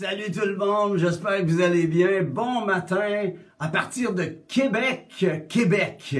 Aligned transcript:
salut 0.00 0.32
tout 0.32 0.46
le 0.46 0.56
monde, 0.56 0.96
j'espère 0.96 1.40
que 1.40 1.50
vous 1.50 1.60
allez 1.60 1.86
bien. 1.86 2.22
Bon 2.22 2.64
matin 2.64 3.32
à 3.58 3.68
partir 3.68 4.14
de 4.14 4.24
Québec, 4.48 5.26
Québec. 5.46 6.16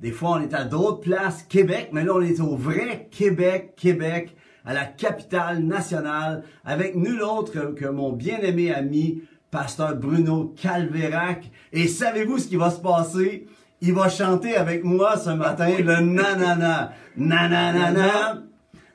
Des 0.00 0.10
fois 0.10 0.32
on 0.32 0.42
est 0.42 0.52
à 0.52 0.64
d'autres 0.64 1.00
places, 1.00 1.42
Québec, 1.44 1.88
mais 1.92 2.04
là 2.04 2.12
on 2.14 2.20
est 2.20 2.40
au 2.40 2.56
vrai 2.56 3.08
Québec, 3.10 3.72
Québec, 3.74 4.36
à 4.66 4.74
la 4.74 4.84
capitale 4.84 5.60
nationale, 5.60 6.44
avec 6.62 6.94
nul 6.94 7.22
autre 7.22 7.74
que 7.74 7.86
mon 7.86 8.12
bien-aimé 8.12 8.70
ami, 8.70 9.22
pasteur 9.50 9.96
Bruno 9.96 10.54
Calvérac. 10.60 11.50
Et 11.72 11.88
savez-vous 11.88 12.36
ce 12.36 12.48
qui 12.48 12.56
va 12.56 12.70
se 12.70 12.80
passer? 12.80 13.46
Il 13.80 13.94
va 13.94 14.10
chanter 14.10 14.56
avec 14.56 14.84
moi 14.84 15.16
ce 15.16 15.30
matin 15.30 15.70
le 15.78 16.00
nanana. 16.00 16.92
Nanana. 17.16 18.42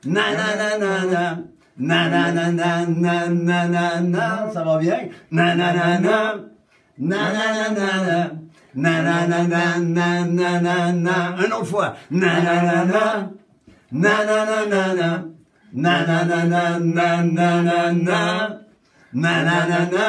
Nanana. 0.06 1.42
Na 1.78 2.08
na 2.08 2.32
na 2.32 2.50
na 2.50 2.86
na 2.86 3.28
na 3.28 3.68
na 3.68 4.00
na, 4.00 4.50
ça 4.52 4.64
va 4.64 4.78
bien? 4.78 5.08
Na 5.30 5.54
na 5.54 5.72
na 5.72 6.00
na, 6.00 6.34
na 6.98 7.32
na 7.32 7.44
na 7.54 7.68
na 7.70 7.90
na, 8.02 8.30
na 8.74 9.26
na 9.28 9.46
na 9.46 9.78
na 9.78 10.24
na 10.24 10.60
na 10.60 10.92
na 10.92 11.36
Une 11.38 11.52
autre 11.52 11.64
fois. 11.66 11.94
Na 12.10 12.40
na 12.40 12.62
na 12.62 12.84
na, 12.84 13.30
na 13.92 14.24
na 14.24 14.44
na 14.44 14.66
na 14.66 14.94
na, 14.94 15.24
na 15.72 16.04
na 16.06 16.24
na 16.24 16.44
na 16.44 16.78
na 16.78 17.22
na 17.22 17.62
na 17.62 17.92
na, 17.92 18.48
na 19.12 19.42
na 19.44 19.66
na 19.68 19.78
na, 19.86 20.08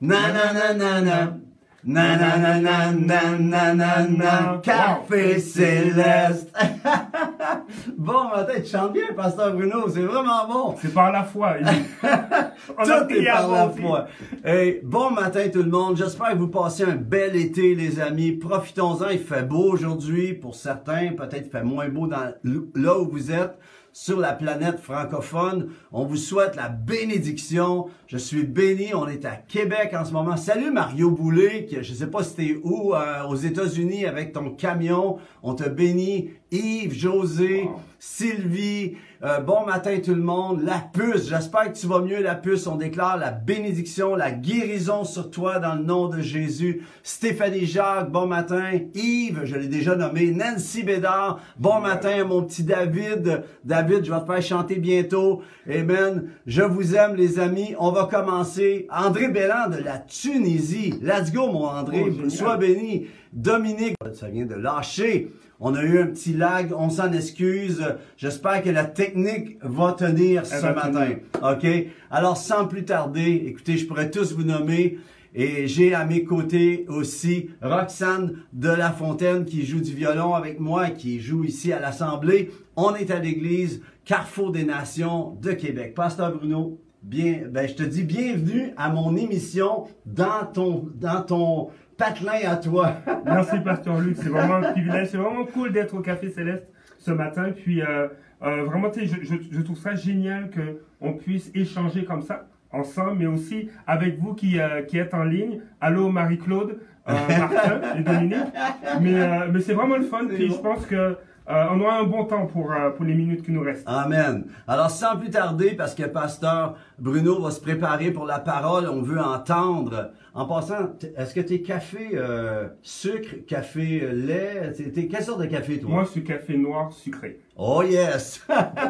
na 0.00 0.32
na 0.32 0.52
na 0.52 0.72
na 0.74 1.00
na. 1.00 1.41
Na 1.84 2.16
na 2.16 2.36
na 2.36 2.60
na 2.60 2.92
na 2.92 3.36
na 3.38 3.74
na 3.74 4.06
na 4.06 4.60
Café 4.62 5.40
Céleste. 5.40 6.48
bon 7.98 8.28
matin, 8.28 8.60
tu 8.62 8.70
chantes 8.70 8.92
bien, 8.92 9.12
Pasteur 9.16 9.52
Bruno, 9.52 9.88
c'est 9.88 10.02
vraiment 10.02 10.46
bon. 10.46 10.76
C'est 10.80 10.94
par 10.94 11.10
la 11.10 11.24
foi. 11.24 11.56
On 12.78 12.84
tout 12.84 13.12
est 13.12 13.24
par 13.24 13.50
la 13.50 13.68
foi. 13.70 14.06
Hey, 14.44 14.80
bon 14.84 15.10
matin 15.10 15.48
tout 15.52 15.64
le 15.64 15.70
monde. 15.70 15.96
J'espère 15.96 16.34
que 16.34 16.38
vous 16.38 16.46
passez 16.46 16.84
un 16.84 16.94
bel 16.94 17.34
été, 17.34 17.74
les 17.74 17.98
amis. 17.98 18.30
Profitons-en. 18.30 19.08
Il 19.10 19.18
fait 19.18 19.42
beau 19.42 19.72
aujourd'hui 19.72 20.34
pour 20.34 20.54
certains. 20.54 21.08
Peut-être 21.16 21.46
il 21.46 21.50
fait 21.50 21.64
moins 21.64 21.88
beau 21.88 22.06
dans 22.06 22.32
là 22.76 22.98
où 23.00 23.10
vous 23.10 23.32
êtes 23.32 23.58
sur 23.92 24.18
la 24.18 24.32
planète 24.32 24.80
francophone. 24.80 25.70
On 25.92 26.04
vous 26.04 26.16
souhaite 26.16 26.56
la 26.56 26.68
bénédiction. 26.68 27.86
Je 28.06 28.16
suis 28.16 28.44
béni. 28.44 28.94
On 28.94 29.06
est 29.06 29.24
à 29.24 29.36
Québec 29.36 29.92
en 29.94 30.04
ce 30.04 30.12
moment. 30.12 30.36
Salut 30.36 30.70
Mario 30.70 31.10
Boulay, 31.10 31.68
je 31.70 31.92
sais 31.92 32.06
pas 32.06 32.22
si 32.22 32.34
t'es 32.34 32.60
où, 32.62 32.94
euh, 32.94 33.24
aux 33.28 33.36
États-Unis 33.36 34.06
avec 34.06 34.32
ton 34.32 34.50
camion. 34.50 35.18
On 35.42 35.54
te 35.54 35.68
bénit. 35.68 36.30
Yves, 36.50 36.92
José, 36.92 37.68
Sylvie, 37.98 38.96
euh, 39.24 39.38
bon 39.38 39.64
matin 39.64 39.98
tout 40.04 40.14
le 40.14 40.22
monde. 40.22 40.62
La 40.62 40.82
puce, 40.92 41.28
j'espère 41.28 41.72
que 41.72 41.78
tu 41.78 41.86
vas 41.86 42.00
mieux 42.00 42.20
la 42.20 42.34
puce. 42.34 42.66
On 42.66 42.76
déclare 42.76 43.16
la 43.16 43.30
bénédiction, 43.30 44.16
la 44.16 44.32
guérison 44.32 45.04
sur 45.04 45.30
toi 45.30 45.58
dans 45.60 45.74
le 45.74 45.84
nom 45.84 46.08
de 46.08 46.20
Jésus. 46.20 46.84
Stéphanie 47.02 47.66
Jacques, 47.66 48.10
bon 48.10 48.26
matin. 48.26 48.72
Yves, 48.94 49.42
je 49.44 49.56
l'ai 49.56 49.68
déjà 49.68 49.94
nommé. 49.94 50.32
Nancy 50.32 50.82
Bédard, 50.82 51.40
bon 51.58 51.80
matin 51.80 52.24
mon 52.24 52.42
petit 52.42 52.64
David. 52.64 53.44
David, 53.64 54.04
je 54.04 54.12
vais 54.12 54.20
te 54.20 54.26
faire 54.26 54.42
chanter 54.42 54.76
bientôt. 54.76 55.42
Amen. 55.70 56.30
Je 56.46 56.62
vous 56.62 56.96
aime 56.96 57.14
les 57.14 57.38
amis. 57.38 57.74
On 57.78 57.92
va 57.92 58.06
commencer. 58.06 58.88
André 58.90 59.28
Belland 59.28 59.70
de 59.70 59.82
la 59.82 59.98
Tunisie. 59.98 60.94
Let's 61.00 61.32
go 61.32 61.46
mon 61.46 61.66
André. 61.66 62.04
Oh, 62.04 62.28
Sois 62.28 62.56
béni. 62.56 63.06
Dominique, 63.32 63.94
ça 64.12 64.28
vient 64.28 64.44
de 64.44 64.54
lâcher. 64.54 65.32
On 65.64 65.76
a 65.76 65.84
eu 65.84 66.00
un 66.00 66.06
petit 66.06 66.32
lag, 66.32 66.72
on 66.76 66.90
s'en 66.90 67.12
excuse. 67.12 67.84
J'espère 68.16 68.64
que 68.64 68.70
la 68.70 68.84
technique 68.84 69.58
va 69.62 69.92
tenir 69.92 70.44
ce 70.44 70.66
matin. 70.66 71.10
OK? 71.40 71.66
Alors, 72.10 72.36
sans 72.36 72.66
plus 72.66 72.84
tarder, 72.84 73.44
écoutez, 73.46 73.76
je 73.76 73.86
pourrais 73.86 74.10
tous 74.10 74.32
vous 74.32 74.42
nommer. 74.42 74.98
Et 75.36 75.68
j'ai 75.68 75.94
à 75.94 76.04
mes 76.04 76.24
côtés 76.24 76.84
aussi 76.88 77.50
Roxane 77.62 78.38
de 78.52 78.70
La 78.70 78.90
Fontaine 78.90 79.44
qui 79.44 79.64
joue 79.64 79.80
du 79.80 79.94
violon 79.94 80.34
avec 80.34 80.58
moi, 80.58 80.90
qui 80.90 81.20
joue 81.20 81.44
ici 81.44 81.72
à 81.72 81.78
l'Assemblée. 81.78 82.50
On 82.74 82.96
est 82.96 83.12
à 83.12 83.20
l'église 83.20 83.82
Carrefour 84.04 84.50
des 84.50 84.64
Nations 84.64 85.38
de 85.40 85.52
Québec. 85.52 85.94
Pasteur 85.94 86.36
Bruno, 86.36 86.80
bien, 87.02 87.42
ben, 87.48 87.68
je 87.68 87.74
te 87.74 87.82
dis 87.84 88.02
bienvenue 88.02 88.72
à 88.76 88.90
mon 88.90 89.16
émission 89.16 89.84
dans 90.06 90.44
ton, 90.52 90.88
dans 90.96 91.22
ton 91.22 91.68
patelin 91.96 92.48
à 92.48 92.56
toi. 92.56 92.94
Merci, 93.24 93.60
Pasteur 93.60 93.98
Luc. 94.00 94.16
C'est 94.16 94.28
vraiment 94.28 94.54
un 94.54 94.72
privilège. 94.72 95.08
C'est 95.08 95.16
vraiment 95.16 95.44
cool 95.44 95.72
d'être 95.72 95.94
au 95.94 96.00
Café 96.00 96.30
Céleste 96.30 96.66
ce 96.98 97.10
matin. 97.10 97.50
Puis, 97.54 97.82
euh, 97.82 98.08
euh, 98.42 98.64
vraiment, 98.64 98.90
je, 98.94 99.04
je, 99.04 99.34
je, 99.50 99.60
trouve 99.60 99.78
ça 99.78 99.94
génial 99.94 100.50
qu'on 100.50 101.12
puisse 101.14 101.50
échanger 101.54 102.04
comme 102.04 102.22
ça, 102.22 102.46
ensemble, 102.72 103.18
mais 103.18 103.26
aussi 103.26 103.70
avec 103.86 104.18
vous 104.18 104.34
qui, 104.34 104.60
euh, 104.60 104.82
qui 104.82 104.98
êtes 104.98 105.14
en 105.14 105.24
ligne. 105.24 105.60
Allô, 105.80 106.08
Marie-Claude, 106.10 106.78
Martin 107.06 107.80
et 107.98 108.02
Dominique. 108.02 108.36
Mais, 109.00 109.48
mais 109.50 109.60
c'est 109.60 109.72
vraiment 109.72 109.96
le 109.96 110.04
fun. 110.04 110.26
Puis, 110.28 110.50
je 110.50 110.58
pense 110.58 110.86
que 110.86 111.16
euh, 111.50 111.64
on 111.72 111.80
aura 111.80 111.98
un 111.98 112.04
bon 112.04 112.24
temps 112.24 112.46
pour, 112.46 112.72
euh, 112.72 112.90
pour 112.90 113.04
les 113.04 113.14
minutes 113.14 113.42
qui 113.42 113.50
nous 113.50 113.62
restent. 113.62 113.84
Amen. 113.86 114.46
Alors, 114.68 114.90
sans 114.90 115.16
plus 115.16 115.30
tarder, 115.30 115.72
parce 115.72 115.94
que 115.94 116.04
Pasteur 116.04 116.76
Bruno 116.98 117.40
va 117.40 117.50
se 117.50 117.60
préparer 117.60 118.12
pour 118.12 118.26
la 118.26 118.38
parole, 118.38 118.88
on 118.88 119.02
veut 119.02 119.20
entendre. 119.20 120.12
En 120.34 120.46
passant, 120.46 120.90
est-ce 121.16 121.34
que 121.34 121.40
tu 121.40 121.54
es 121.54 121.60
café 121.62 122.12
euh, 122.14 122.68
sucre, 122.80 123.44
café 123.46 124.08
lait? 124.12 124.72
T'es, 124.72 125.06
quelle 125.06 125.22
sorte 125.22 125.40
de 125.40 125.46
café, 125.46 125.78
toi? 125.78 125.90
Moi, 125.90 126.04
je 126.04 126.10
suis 126.10 126.24
café 126.24 126.56
noir 126.56 126.90
sucré. 126.92 127.40
Oh 127.56 127.82
yes! 127.82 128.46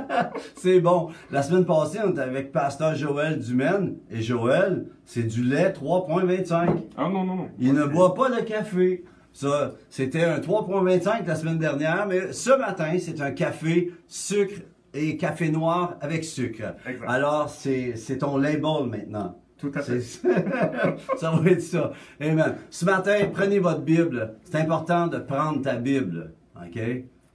c'est 0.56 0.80
bon. 0.80 1.08
La 1.32 1.42
semaine 1.42 1.64
passée, 1.64 1.98
on 2.04 2.10
était 2.10 2.20
avec 2.20 2.52
Pasteur 2.52 2.94
Joël 2.94 3.40
Dumaine. 3.40 3.96
Et 4.10 4.22
Joël, 4.22 4.86
c'est 5.04 5.24
du 5.24 5.42
lait 5.42 5.70
3.25. 5.70 6.68
Ah 6.96 7.08
non, 7.08 7.24
non, 7.24 7.34
non. 7.34 7.48
Il 7.58 7.72
ne 7.72 7.84
boit 7.86 8.14
pas 8.14 8.30
de 8.30 8.40
café. 8.44 9.02
Ça, 9.32 9.72
c'était 9.88 10.24
un 10.24 10.38
3.25 10.38 11.26
la 11.26 11.34
semaine 11.34 11.58
dernière, 11.58 12.06
mais 12.06 12.32
ce 12.32 12.50
matin, 12.50 12.96
c'est 12.98 13.20
un 13.20 13.30
café 13.30 13.92
sucre 14.06 14.60
et 14.94 15.16
café 15.16 15.50
noir 15.50 15.96
avec 16.00 16.24
sucre. 16.24 16.74
Exact. 16.86 17.06
Alors, 17.08 17.48
c'est, 17.48 18.18
ton 18.18 18.36
label 18.36 18.86
maintenant. 18.88 19.38
Tout 19.58 19.72
à 19.74 19.80
fait. 19.80 20.00
ça 21.16 21.30
va 21.30 21.50
être 21.50 21.62
ça. 21.62 21.92
Amen. 22.20 22.56
Ce 22.68 22.84
matin, 22.84 23.16
prenez 23.32 23.58
votre 23.58 23.80
Bible. 23.80 24.34
C'est 24.44 24.56
important 24.56 25.06
de 25.06 25.18
prendre 25.18 25.62
ta 25.62 25.76
Bible. 25.76 26.32
OK? 26.56 26.80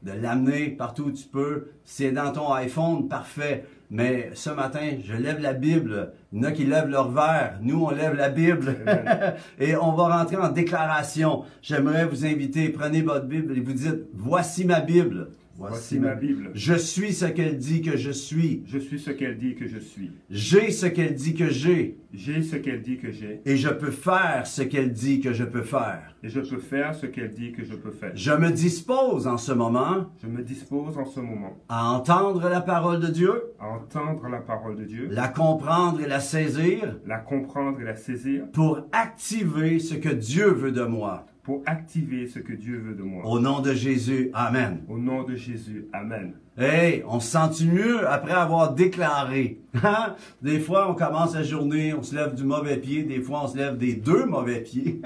De 0.04 0.12
l'amener 0.12 0.70
partout 0.70 1.06
où 1.06 1.12
tu 1.12 1.26
peux. 1.26 1.70
C'est 1.86 2.12
dans 2.12 2.32
ton 2.32 2.52
iPhone, 2.54 3.08
parfait. 3.08 3.66
Mais 3.90 4.32
ce 4.34 4.50
matin, 4.50 4.98
je 5.02 5.14
lève 5.14 5.40
la 5.40 5.54
Bible. 5.54 6.12
Il 6.34 6.40
y 6.40 6.42
en 6.42 6.50
a 6.50 6.52
qui 6.52 6.66
lèvent 6.66 6.90
leur 6.90 7.10
verre. 7.10 7.58
Nous, 7.62 7.82
on 7.82 7.90
lève 7.90 8.16
la 8.16 8.30
Bible. 8.30 8.76
et 9.60 9.76
on 9.78 9.94
va 9.94 10.18
rentrer 10.18 10.36
en 10.36 10.50
déclaration. 10.50 11.44
J'aimerais 11.62 12.06
vous 12.06 12.26
inviter, 12.26 12.70
prenez 12.70 13.02
votre 13.02 13.26
Bible 13.26 13.58
et 13.58 13.62
vous 13.62 13.74
dites, 13.74 14.08
voici 14.14 14.66
ma 14.66 14.82
Bible. 14.82 15.30
Voici, 15.60 16.00
ma 16.00 16.14
Bible. 16.14 16.52
Je 16.54 16.76
suis 16.76 17.14
ce 17.14 17.26
qu'elle 17.26 17.58
dit 17.58 17.82
que 17.82 17.98
je 17.98 18.12
suis. 18.12 18.62
Je 18.68 18.78
suis 18.78 19.00
ce 19.00 19.10
qu'elle 19.10 19.38
dit 19.38 19.56
que 19.56 19.68
je 19.68 19.80
suis. 19.80 20.12
J'ai 20.30 20.70
ce 20.70 20.86
qu'elle 20.86 21.16
dit 21.16 21.34
que 21.34 21.50
j'ai. 21.50 21.98
J'ai 22.14 22.44
ce 22.44 22.58
qu'elle 22.58 22.84
dit 22.84 22.98
que 22.98 23.12
j'ai. 23.12 23.42
Et 23.44 23.58
je 23.58 23.70
peux 23.70 23.90
faire 23.90 24.46
ce 24.46 24.62
qu'elle 24.62 24.94
dit 24.94 25.20
que 25.20 25.34
je 25.34 25.44
peux 25.44 25.64
faire. 25.64 26.16
Et 26.22 26.30
je 26.30 26.42
peux 26.42 26.60
faire 26.60 26.94
ce 26.94 27.08
qu'elle 27.08 27.34
dit 27.34 27.54
que 27.54 27.64
je 27.64 27.74
peux 27.74 27.90
faire. 27.90 28.12
Je 28.14 28.32
me 28.34 28.52
dispose 28.52 29.26
en 29.26 29.38
ce 29.38 29.52
moment. 29.52 30.12
Je 30.22 30.28
me 30.28 30.44
dispose 30.44 30.96
en 30.96 31.06
ce 31.06 31.20
moment. 31.22 31.58
À 31.70 31.90
entendre 31.90 32.50
la 32.50 32.62
parole 32.62 33.00
de 33.00 33.08
Dieu. 33.08 33.44
À 33.60 33.68
entendre 33.68 34.28
la 34.30 34.42
parole 34.42 34.76
de 34.76 34.84
Dieu. 34.84 35.08
La 35.10 35.28
comprendre 35.28 36.02
et 36.02 36.08
la 36.08 36.20
saisir. 36.20 36.98
La 37.08 37.18
comprendre 37.18 37.82
et 37.82 37.84
la 37.84 37.96
saisir. 37.96 38.44
Pour 38.54 38.86
activer 38.92 39.80
ce 39.80 39.96
que 39.96 40.10
Dieu 40.10 40.52
veut 40.52 40.72
de 40.72 40.84
moi 40.84 41.26
pour 41.48 41.64
activer 41.66 42.28
ce 42.28 42.40
que 42.40 42.52
Dieu 42.52 42.78
veut 42.78 42.94
de 42.94 43.04
moi. 43.04 43.26
Au 43.26 43.40
nom 43.40 43.62
de 43.62 43.74
Jésus, 43.74 44.32
Amen. 44.34 44.82
Au 44.90 44.98
nom 44.98 45.24
de 45.24 45.38
Jésus, 45.38 45.88
Amen. 45.94 46.34
Hey, 46.58 47.06
on 47.08 47.22
se 47.22 47.30
sent 47.30 47.64
mieux 47.64 48.06
après 48.06 48.34
avoir 48.34 48.74
déclaré? 48.74 49.62
Hein? 49.82 50.16
Des 50.42 50.60
fois, 50.60 50.92
on 50.92 50.94
commence 50.94 51.36
la 51.36 51.44
journée, 51.44 51.94
on 51.94 52.04
se 52.04 52.14
lève 52.14 52.36
du 52.36 52.44
mauvais 52.44 52.76
pied, 52.76 53.04
des 53.04 53.22
fois, 53.22 53.46
on 53.46 53.48
se 53.48 53.56
lève 53.56 53.78
des 53.78 53.94
deux 53.94 54.26
mauvais 54.26 54.60
pieds. 54.60 55.00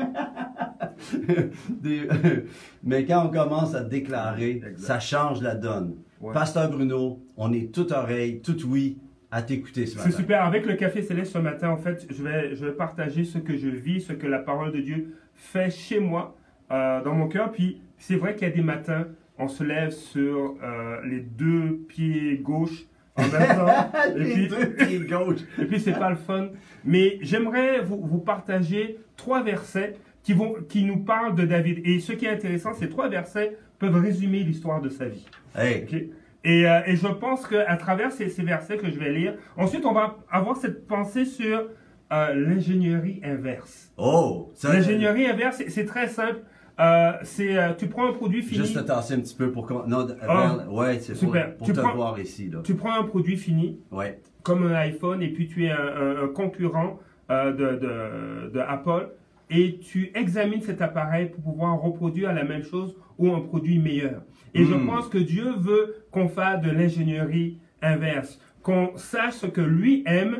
des... 1.69 2.07
Mais 2.83 3.05
quand 3.05 3.27
on 3.27 3.29
commence 3.29 3.75
à 3.75 3.83
déclarer, 3.83 4.63
exact. 4.65 4.79
ça 4.79 4.99
change 4.99 5.43
la 5.43 5.53
donne. 5.53 5.97
Ouais. 6.21 6.33
Pasteur 6.33 6.71
Bruno, 6.71 7.19
on 7.37 7.53
est 7.53 7.71
tout 7.71 7.93
oreille, 7.93 8.41
tout 8.41 8.57
oui 8.67 8.97
à 9.31 9.41
t'écouter 9.41 9.85
ce 9.85 9.97
matin. 9.97 10.09
C'est 10.09 10.17
super. 10.17 10.43
Avec 10.43 10.65
le 10.65 10.75
Café 10.75 11.01
Céleste 11.01 11.33
ce 11.33 11.37
matin, 11.37 11.69
en 11.69 11.77
fait, 11.77 12.05
je 12.09 12.21
vais, 12.21 12.55
je 12.55 12.65
vais 12.65 12.73
partager 12.73 13.23
ce 13.23 13.37
que 13.37 13.55
je 13.55 13.69
vis, 13.69 14.01
ce 14.01 14.13
que 14.13 14.27
la 14.27 14.39
parole 14.39 14.71
de 14.71 14.81
Dieu 14.81 15.15
fait 15.33 15.71
chez 15.71 15.99
moi, 15.99 16.35
euh, 16.71 17.01
dans 17.01 17.13
mon 17.13 17.27
cœur. 17.27 17.51
Puis 17.51 17.81
c'est 17.97 18.15
vrai 18.15 18.35
qu'il 18.35 18.47
y 18.47 18.51
a 18.51 18.53
des 18.53 18.61
matins, 18.61 19.07
on 19.37 19.47
se 19.47 19.63
lève 19.63 19.91
sur 19.91 20.57
euh, 20.61 20.97
les 21.05 21.21
deux 21.21 21.79
pieds 21.87 22.37
gauche 22.37 22.85
en 23.15 23.23
même 23.23 23.55
temps. 23.55 23.91
et 24.15 24.23
puis, 24.23 24.47
deux 24.47 24.73
pieds 24.73 24.99
gauche. 24.99 25.39
et 25.59 25.65
puis 25.65 25.79
c'est 25.79 25.97
pas 25.97 26.09
le 26.09 26.17
fun. 26.17 26.49
Mais 26.83 27.17
j'aimerais 27.21 27.81
vous, 27.81 28.01
vous 28.05 28.19
partager 28.19 28.99
trois 29.15 29.43
versets 29.43 29.95
qui, 30.23 30.33
vont, 30.33 30.55
qui 30.67 30.83
nous 30.83 30.99
parlent 30.99 31.35
de 31.35 31.45
David. 31.45 31.81
Et 31.85 31.99
ce 31.99 32.11
qui 32.11 32.25
est 32.25 32.31
intéressant, 32.31 32.73
ces 32.73 32.89
trois 32.89 33.07
versets 33.07 33.57
peuvent 33.79 33.99
résumer 33.99 34.39
l'histoire 34.39 34.81
de 34.81 34.89
sa 34.89 35.07
vie. 35.07 35.25
Hey. 35.55 35.83
Okay? 35.83 36.11
Et, 36.43 36.67
euh, 36.67 36.79
et, 36.87 36.95
je 36.95 37.07
pense 37.07 37.45
qu'à 37.47 37.75
travers 37.77 38.11
ces, 38.11 38.29
ces, 38.29 38.41
versets 38.43 38.77
que 38.77 38.89
je 38.89 38.97
vais 38.97 39.11
lire, 39.11 39.35
ensuite 39.57 39.85
on 39.85 39.93
va 39.93 40.17
avoir 40.31 40.57
cette 40.57 40.87
pensée 40.87 41.25
sur 41.25 41.65
euh, 42.11 42.33
l'ingénierie 42.33 43.21
inverse. 43.23 43.91
Oh! 43.97 44.51
L'ingénierie 44.63 45.27
inverse, 45.27 45.61
c'est- 45.67 45.85
très 45.85 46.07
simple. 46.07 46.41
Euh, 46.79 47.11
c'est 47.23 47.55
euh, 47.57 47.73
tu 47.77 47.87
prends 47.87 48.07
un 48.09 48.13
produit 48.13 48.41
fini. 48.41 48.61
Juste 48.65 48.75
te 48.75 48.79
tasser 48.81 49.13
un 49.13 49.19
petit 49.19 49.35
peu 49.35 49.51
pour. 49.51 49.71
Non, 49.87 50.07
Ah, 50.27 50.65
ouais, 50.69 50.99
c'est 50.99 51.13
pour, 51.13 51.21
super. 51.27 51.55
pour 51.55 51.67
Tu 51.67 51.73
te 51.73 51.79
prends- 51.79 51.93
voir 51.95 52.19
ici, 52.19 52.49
là. 52.49 52.59
Tu 52.63 52.73
prends 52.73 52.93
un 52.99 53.03
produit 53.03 53.37
fini, 53.37 53.79
Ouais. 53.91 54.19
comme 54.41 54.65
un 54.65 54.73
iPhone, 54.73 55.21
et 55.21 55.29
puis 55.29 55.47
tu 55.47 55.65
es 55.65 55.69
un, 55.71 55.77
un- 55.77 56.23
un 56.23 56.27
concurrent 56.29 56.99
euh, 57.29 57.51
de, 57.51 57.77
de- 57.77 58.49
de 58.51 58.59
Apple, 58.59 59.09
et 59.51 59.77
tu 59.79 60.11
examines 60.15 60.61
cet 60.61 60.81
appareil 60.81 61.27
pour 61.29 61.43
pouvoir 61.43 61.79
reproduire 61.79 62.33
la 62.33 62.43
même 62.45 62.63
chose 62.63 62.95
ou 63.19 63.31
un 63.33 63.41
produit 63.41 63.77
meilleur. 63.79 64.23
Et 64.55 64.63
je 64.65 64.73
Mm. 64.73 64.85
pense 64.87 65.07
que 65.09 65.17
Dieu 65.19 65.45
veut 65.57 65.95
qu'on 66.11 66.27
fasse 66.29 66.61
de 66.61 66.71
l'ingénierie 66.71 67.59
inverse, 67.81 68.39
qu'on 68.63 68.91
sache 68.95 69.33
ce 69.35 69.47
que 69.47 69.61
lui 69.61 70.03
aime 70.05 70.39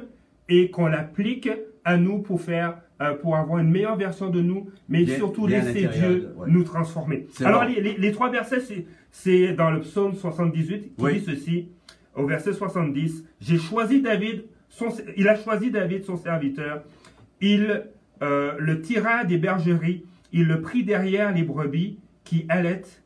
et 0.49 0.69
qu'on 0.71 0.87
l'applique 0.87 1.49
à 1.83 1.97
nous 1.97 2.19
pour 2.19 2.39
faire, 2.41 2.77
euh, 3.01 3.13
pour 3.15 3.35
avoir 3.35 3.59
une 3.59 3.69
meilleure 3.71 3.97
version 3.97 4.29
de 4.29 4.41
nous, 4.41 4.69
mais 4.89 5.03
Bien- 5.03 5.15
surtout 5.17 5.45
bien 5.47 5.61
laisser 5.63 5.87
Dieu 5.87 6.33
ouais. 6.37 6.47
nous 6.49 6.63
transformer. 6.63 7.27
Alors 7.43 7.65
les, 7.65 7.81
les- 7.81 7.97
les 7.97 8.11
trois 8.11 8.29
versets, 8.29 8.59
c'est- 8.61 8.85
c'est 9.11 9.53
dans 9.53 9.71
le 9.71 9.79
psaume 9.81 10.13
78 10.15 10.95
qui 10.95 11.03
Oui. 11.03 11.13
dit 11.19 11.25
ceci, 11.25 11.67
au 12.15 12.25
verset 12.25 12.53
70, 12.53 13.25
j'ai 13.39 13.57
choisi 13.57 14.01
David, 14.01 14.43
son- 14.69 14.89
il 15.17 15.27
a 15.27 15.35
choisi 15.35 15.71
David, 15.71 16.03
son 16.05 16.15
serviteur, 16.17 16.83
il 17.41 17.83
euh, 18.21 18.53
le 18.59 18.81
tira 18.81 19.23
des 19.23 19.37
bergeries, 19.37 20.05
il 20.31 20.45
le 20.47 20.61
prit 20.61 20.83
derrière 20.83 21.33
les 21.33 21.43
brebis 21.43 21.97
qui 22.23 22.45
allaitent 22.49 23.01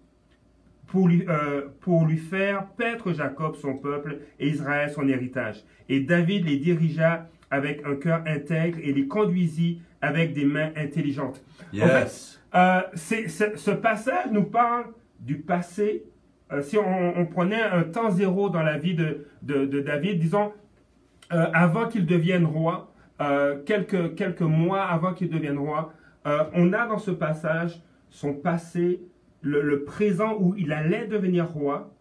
pour 0.88 1.08
lui, 1.08 1.26
euh, 1.28 1.64
pour 1.82 2.06
lui 2.06 2.18
faire 2.18 2.68
paître 2.78 3.12
Jacob 3.14 3.56
son 3.56 3.76
peuple 3.76 4.20
et 4.40 4.48
Israël 4.50 4.90
son 4.92 5.08
héritage. 5.08 5.64
Et 5.90 6.00
David 6.02 6.46
les 6.46 6.58
dirigea 6.58 7.28
avec 7.52 7.86
un 7.86 7.96
cœur 7.96 8.22
intègre 8.28 8.78
et 8.84 8.94
les 8.94 9.08
conduisit 9.08 9.82
avec 10.02 10.34
des 10.34 10.46
mains 10.46 10.72
intelligentes. 10.76 11.44
Yes. 11.74 12.40
Euh, 12.54 12.82
ce 12.96 13.72
passage 13.72 14.32
nous 14.32 14.44
parle 14.44 14.86
du 15.20 15.38
passé. 15.38 16.04
Euh, 16.52 16.62
si 16.62 16.78
on, 16.78 17.18
on 17.20 17.26
prenait 17.26 17.62
un 17.62 17.84
temps 17.84 18.12
zéro 18.12 18.50
dans 18.50 18.62
la 18.64 18.78
vie 18.78 18.94
de, 18.94 19.26
de- 19.42 19.66
de 19.66 19.80
David, 19.82 20.20
disons, 20.20 20.54
euh, 21.34 21.48
avant 21.54 21.88
qu'il 21.88 22.06
devienne 22.06 22.46
roi, 22.46 22.94
euh, 23.22 23.58
quelques, 23.66 24.16
quelques 24.16 24.42
mois 24.42 24.84
avant 24.84 25.14
qu'il 25.14 25.30
devienne 25.30 25.58
roi, 25.58 25.94
euh, 26.28 26.44
on 26.54 26.74
a 26.74 26.88
dans 26.88 26.98
ce 26.98 27.12
passage 27.12 27.82
son 28.10 28.34
passé, 28.34 29.02
le, 29.42 29.62
le 29.62 29.84
présent 29.84 30.38
où 30.40 30.56
il 30.58 30.72
allait 30.74 31.08
devenir 31.08 31.48
roi 31.50 31.94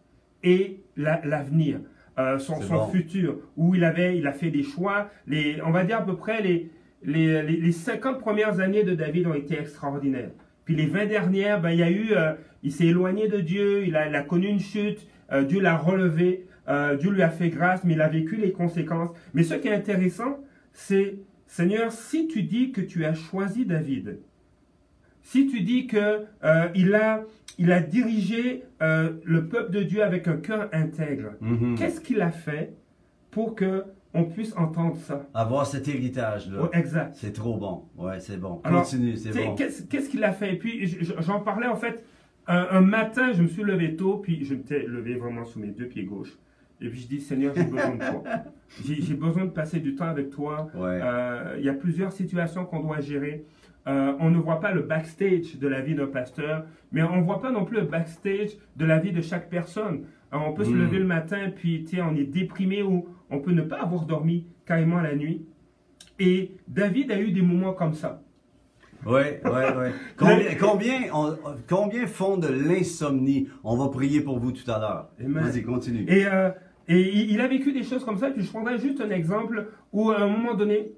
et 0.43 0.79
la- 0.97 1.21
l'avenir, 1.25 1.79
euh, 2.17 2.39
son, 2.39 2.61
son 2.61 2.75
bon. 2.75 2.87
futur, 2.87 3.37
où 3.57 3.75
il, 3.75 3.83
avait, 3.83 4.17
il 4.17 4.25
a 4.27 4.31
fait 4.31 4.49
des 4.51 4.63
choix. 4.63 5.09
Les, 5.27 5.61
on 5.65 5.71
va 5.71 5.83
dire 5.83 5.97
à 5.97 6.05
peu 6.05 6.15
près 6.15 6.41
les, 6.41 6.69
les, 7.03 7.41
les, 7.43 7.57
les 7.57 7.71
50 7.71 8.19
premières 8.19 8.59
années 8.59 8.83
de 8.83 8.95
David 8.95 9.27
ont 9.27 9.33
été 9.33 9.59
extraordinaires. 9.59 10.31
Puis 10.63 10.75
les 10.75 10.87
20 10.87 11.05
dernières, 11.05 11.61
ben, 11.61 11.69
il 11.71 11.79
y 11.79 11.83
a 11.83 11.91
eu, 11.91 12.13
euh, 12.13 12.33
il 12.63 12.71
s'est 12.71 12.87
éloigné 12.87 13.27
de 13.27 13.39
Dieu, 13.39 13.85
il 13.85 13.95
a, 13.95 14.07
il 14.07 14.15
a 14.15 14.21
connu 14.21 14.47
une 14.47 14.59
chute, 14.59 15.07
euh, 15.31 15.43
Dieu 15.43 15.59
l'a 15.61 15.77
relevé, 15.77 16.45
euh, 16.67 16.95
Dieu 16.95 17.11
lui 17.11 17.21
a 17.21 17.29
fait 17.29 17.49
grâce, 17.49 17.83
mais 17.83 17.93
il 17.93 18.01
a 18.01 18.07
vécu 18.07 18.37
les 18.37 18.51
conséquences. 18.51 19.09
Mais 19.35 19.43
ce 19.43 19.53
qui 19.53 19.67
est 19.67 19.73
intéressant, 19.75 20.39
c'est, 20.75 21.15
Seigneur, 21.47 21.91
si 21.91 22.27
tu 22.27 22.43
dis 22.43 22.71
que 22.71 22.81
tu 22.81 23.05
as 23.05 23.13
choisi 23.15 23.65
David, 23.65 24.19
si 25.23 25.47
tu 25.47 25.61
dis 25.61 25.87
que 25.87 26.25
euh, 26.43 26.67
il 26.75 26.93
a, 26.93 27.23
il 27.57 27.71
a 27.71 27.79
dirigé 27.79 28.63
euh, 28.81 29.13
le 29.23 29.47
peuple 29.47 29.71
de 29.71 29.81
Dieu 29.83 30.03
avec 30.03 30.27
un 30.27 30.37
cœur 30.37 30.69
intègre, 30.73 31.31
Mhm. 31.41 31.75
qu'est-ce 31.77 31.99
qu'il 32.01 32.21
a 32.21 32.29
fait 32.29 32.73
pour 33.31 33.55
que 33.55 33.85
on 34.13 34.23
puisse 34.25 34.55
entendre 34.55 34.95
ça? 34.97 35.25
Avoir 35.33 35.65
cet 35.65 35.87
héritage-là. 35.89 36.69
Exact. 36.73 37.15
C'est 37.15 37.33
trop 37.33 37.57
bon. 37.57 37.83
Ouais, 37.97 38.19
c'est 38.19 38.37
bon. 38.39 38.61
Alors, 38.63 38.83
Continue, 38.83 39.17
c'est 39.17 39.31
bon. 39.33 39.55
Qu'est-ce 39.55 40.09
qu'il 40.09 40.23
a 40.23 40.31
fait? 40.31 40.53
Et 40.53 40.57
puis, 40.57 40.85
je- 40.87 41.03
je- 41.03 41.13
j'en 41.21 41.39
parlais 41.41 41.67
en 41.67 41.75
fait. 41.75 42.03
Un, 42.47 42.67
un 42.71 42.81
matin, 42.81 43.33
je 43.33 43.41
me 43.41 43.47
suis 43.47 43.63
levé 43.63 43.95
tôt, 43.95 44.17
puis 44.17 44.45
je 44.45 44.53
m'étais 44.53 44.83
levé 44.85 45.15
vraiment 45.15 45.43
sous 45.45 45.59
mes 45.59 45.67
deux 45.69 45.87
pieds 45.87 46.03
gauches. 46.03 46.37
Et 46.81 46.89
puis 46.89 46.99
je 46.99 47.07
dis, 47.07 47.21
Seigneur, 47.21 47.53
j'ai 47.55 47.63
besoin 47.63 47.95
de 47.95 47.99
toi. 47.99 48.23
J'ai 48.83 49.13
besoin 49.13 49.45
de 49.45 49.49
passer 49.51 49.79
du 49.79 49.95
temps 49.95 50.05
avec 50.07 50.29
toi. 50.29 50.67
Ouais. 50.75 50.99
Euh, 51.01 51.55
Il 51.57 51.65
y 51.65 51.69
a 51.69 51.73
plusieurs 51.73 52.11
situations 52.11 52.65
qu'on 52.65 52.81
doit 52.81 52.99
gérer. 52.99 53.45
Euh, 53.87 54.13
on 54.19 54.29
ne 54.31 54.37
voit 54.39 54.59
pas 54.59 54.71
le 54.71 54.81
backstage 54.81 55.57
de 55.59 55.67
la 55.67 55.79
vie 55.81 55.93
d'un 55.95 56.07
pasteur, 56.07 56.65
mais 56.91 57.03
on 57.03 57.17
ne 57.17 57.21
voit 57.23 57.39
pas 57.39 57.51
non 57.51 57.65
plus 57.65 57.77
le 57.77 57.85
backstage 57.85 58.51
de 58.75 58.85
la 58.85 58.99
vie 58.99 59.11
de 59.11 59.21
chaque 59.21 59.49
personne. 59.49 60.05
Alors, 60.31 60.49
on 60.49 60.53
peut 60.53 60.63
se 60.65 60.71
Mm. 60.71 60.79
lever 60.79 60.97
le 60.99 61.05
matin, 61.05 61.49
puis 61.55 61.85
on 62.01 62.15
est 62.15 62.23
déprimé 62.25 62.81
ou 62.81 63.07
on 63.29 63.39
peut 63.39 63.51
ne 63.51 63.61
pas 63.61 63.81
avoir 63.81 64.05
dormi 64.05 64.47
carrément 64.65 64.99
la 64.99 65.15
nuit. 65.15 65.45
Et 66.19 66.51
David 66.67 67.11
a 67.11 67.19
eu 67.19 67.31
des 67.31 67.41
moments 67.43 67.73
comme 67.73 67.93
ça. 67.93 68.21
Ouais, 69.05 69.39
ouais, 69.45 69.51
ouais. 69.77 69.91
Combien, 70.17 70.55
combien, 70.59 70.99
on- 71.13 71.37
combien 71.69 72.07
font 72.07 72.37
de 72.37 72.47
l'insomnie? 72.47 73.47
On 73.63 73.77
va 73.77 73.89
prier 73.89 74.21
pour 74.21 74.39
vous 74.39 74.51
tout 74.51 74.69
à 74.71 74.79
l'heure. 74.79 75.09
Vas-y, 75.19 75.61
continue. 75.61 76.05
Et, 76.07 76.25
euh, 76.25 76.49
et 76.87 77.23
il 77.31 77.41
a 77.41 77.47
vécu 77.47 77.71
des 77.71 77.83
choses 77.83 78.03
comme 78.05 78.17
ça. 78.17 78.29
Puis 78.29 78.43
je 78.43 78.49
prendrai 78.49 78.77
juste 78.79 79.01
un 79.01 79.09
exemple 79.09 79.67
où 79.91 80.11
à 80.11 80.21
un 80.21 80.27
moment 80.27 80.53
donné, 80.53 80.91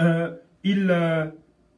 euh, 0.00 0.30
il, 0.64 0.88
euh, 0.90 1.26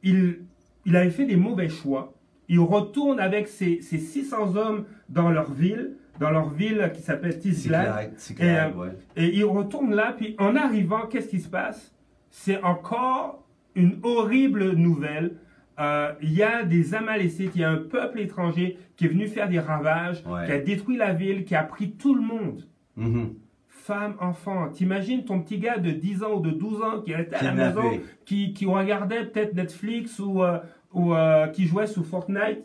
il, 0.03 0.39
il 0.85 0.95
avait 0.95 1.09
fait 1.09 1.25
des 1.25 1.35
mauvais 1.37 1.69
choix. 1.69 2.13
Il 2.49 2.59
retourne 2.59 3.19
avec 3.19 3.47
ses, 3.47 3.81
ses 3.81 3.97
600 3.97 4.55
hommes 4.57 4.85
dans 5.09 5.29
leur 5.31 5.51
ville, 5.51 5.93
dans 6.19 6.29
leur 6.31 6.49
ville 6.49 6.91
qui 6.93 7.01
s'appelle 7.01 7.39
Cyclag, 7.41 8.11
Et, 8.39 8.43
ouais. 8.77 8.89
Et 9.15 9.35
il 9.37 9.45
retourne 9.45 9.95
là, 9.95 10.13
puis 10.15 10.35
en 10.37 10.55
arrivant, 10.55 11.07
qu'est-ce 11.07 11.29
qui 11.29 11.39
se 11.39 11.49
passe? 11.49 11.95
C'est 12.29 12.61
encore 12.63 13.43
une 13.75 13.99
horrible 14.03 14.73
nouvelle. 14.73 15.35
Euh, 15.79 16.11
Il 16.21 16.33
y 16.33 16.43
a 16.43 16.63
des 16.63 16.93
Amalécites, 16.93 17.51
il 17.55 17.61
y 17.61 17.63
a 17.63 17.71
un 17.71 17.77
peuple 17.77 18.19
étranger 18.19 18.77
qui 18.97 19.05
est 19.05 19.07
venu 19.07 19.27
faire 19.27 19.47
des 19.49 19.59
ravages, 19.59 20.21
Ouais. 20.27 20.45
qui 20.45 20.51
a 20.51 20.59
détruit 20.59 20.97
la 20.97 21.13
ville, 21.13 21.43
qui 21.45 21.55
a 21.55 21.63
pris 21.63 21.91
tout 21.91 22.13
le 22.13 22.21
monde. 22.21 22.67
Mhm. 22.97 23.35
Femmes, 23.67 24.15
enfants. 24.19 24.69
T'imagines 24.69 25.25
ton 25.25 25.41
petit 25.41 25.57
gars 25.57 25.77
de 25.77 25.91
10 25.91 26.23
ans 26.23 26.35
ou 26.35 26.41
de 26.41 26.51
12 26.51 26.81
ans 26.83 27.01
qui 27.01 27.15
restait 27.15 27.35
à 27.35 27.43
la 27.43 27.53
maison, 27.53 27.99
qui, 28.25 28.53
qui 28.53 28.65
regardait 28.65 29.25
peut-être 29.25 29.55
Netflix 29.55 30.19
ou, 30.19 30.43
euh, 30.43 30.59
ou 30.93 31.13
euh, 31.13 31.47
qui 31.47 31.65
jouait 31.65 31.87
sous 31.87 32.03
Fortnite? 32.03 32.63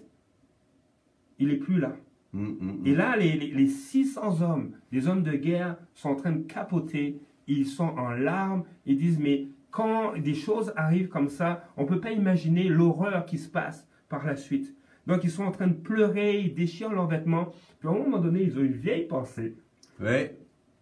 Il 1.38 1.50
est 1.50 1.56
plus 1.56 1.78
là. 1.78 1.92
Mhm, 2.32 2.56
mhm. 2.60 2.86
Et 2.86 2.94
là, 2.94 3.16
les, 3.16 3.32
les, 3.32 3.50
les 3.50 3.66
600 3.66 4.42
hommes, 4.42 4.72
les 4.92 5.08
hommes 5.08 5.22
de 5.22 5.32
guerre, 5.32 5.76
sont 5.94 6.10
en 6.10 6.16
train 6.16 6.32
de 6.32 6.42
capoter. 6.42 7.18
Ils 7.46 7.66
sont 7.66 7.94
en 7.96 8.10
larmes. 8.10 8.64
Ils 8.84 8.96
disent, 8.96 9.18
mais 9.18 9.48
quand 9.70 10.18
des 10.18 10.34
choses 10.34 10.72
arrivent 10.76 11.08
comme 11.08 11.28
ça, 11.28 11.64
on 11.76 11.82
ne 11.82 11.88
peut 11.88 12.00
pas 12.00 12.12
imaginer 12.12 12.64
l'horreur 12.68 13.26
qui 13.26 13.38
se 13.38 13.48
passe 13.48 13.86
par 14.08 14.24
la 14.24 14.36
suite. 14.36 14.74
Donc, 15.06 15.22
ils 15.22 15.30
sont 15.30 15.44
en 15.44 15.52
train 15.52 15.68
de 15.68 15.74
pleurer, 15.74 16.40
ils 16.40 16.54
déchirent 16.54 16.92
leurs 16.92 17.06
vêtements. 17.06 17.52
Puis, 17.78 17.88
à 17.88 17.92
un 17.92 17.94
moment 17.94 18.18
donné, 18.18 18.42
ils 18.42 18.58
ont 18.58 18.62
une 18.62 18.72
vieille 18.72 19.06
pensée. 19.06 19.56
Ouais. 20.00 20.36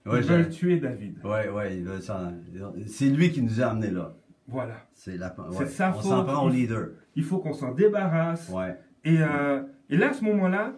Ils 0.06 0.11
Ouais, 0.12 0.21
veulent 0.21 0.44
j'ai- 0.44 0.50
tuer 0.50 0.76
David. 0.80 1.16
ouais, 1.25 1.49
ouais, 1.49 1.83
C'est 2.87 3.06
lui 3.09 3.30
qui 3.30 3.40
nous 3.42 3.61
a 3.62 3.66
amenés 3.66 3.90
là. 3.90 4.14
Voilà. 4.47 4.87
C'est 4.92 5.16
la, 5.16 5.35
ouais. 5.50 5.66
sa 5.66 5.97
On 5.97 6.00
s'en 6.02 6.25
prend 6.25 6.44
au 6.44 6.50
leader. 6.50 6.88
Il 7.16 7.25
faut 7.25 7.38
qu'on 7.38 7.54
s'en 7.54 7.73
débarrasse. 7.73 8.50
Ouais. 8.50 8.76
Et, 9.04 9.16
euh, 9.21 9.62
et 9.88 9.97
là, 9.97 10.11
à 10.11 10.12
ce 10.12 10.23
moment-là, 10.25 10.75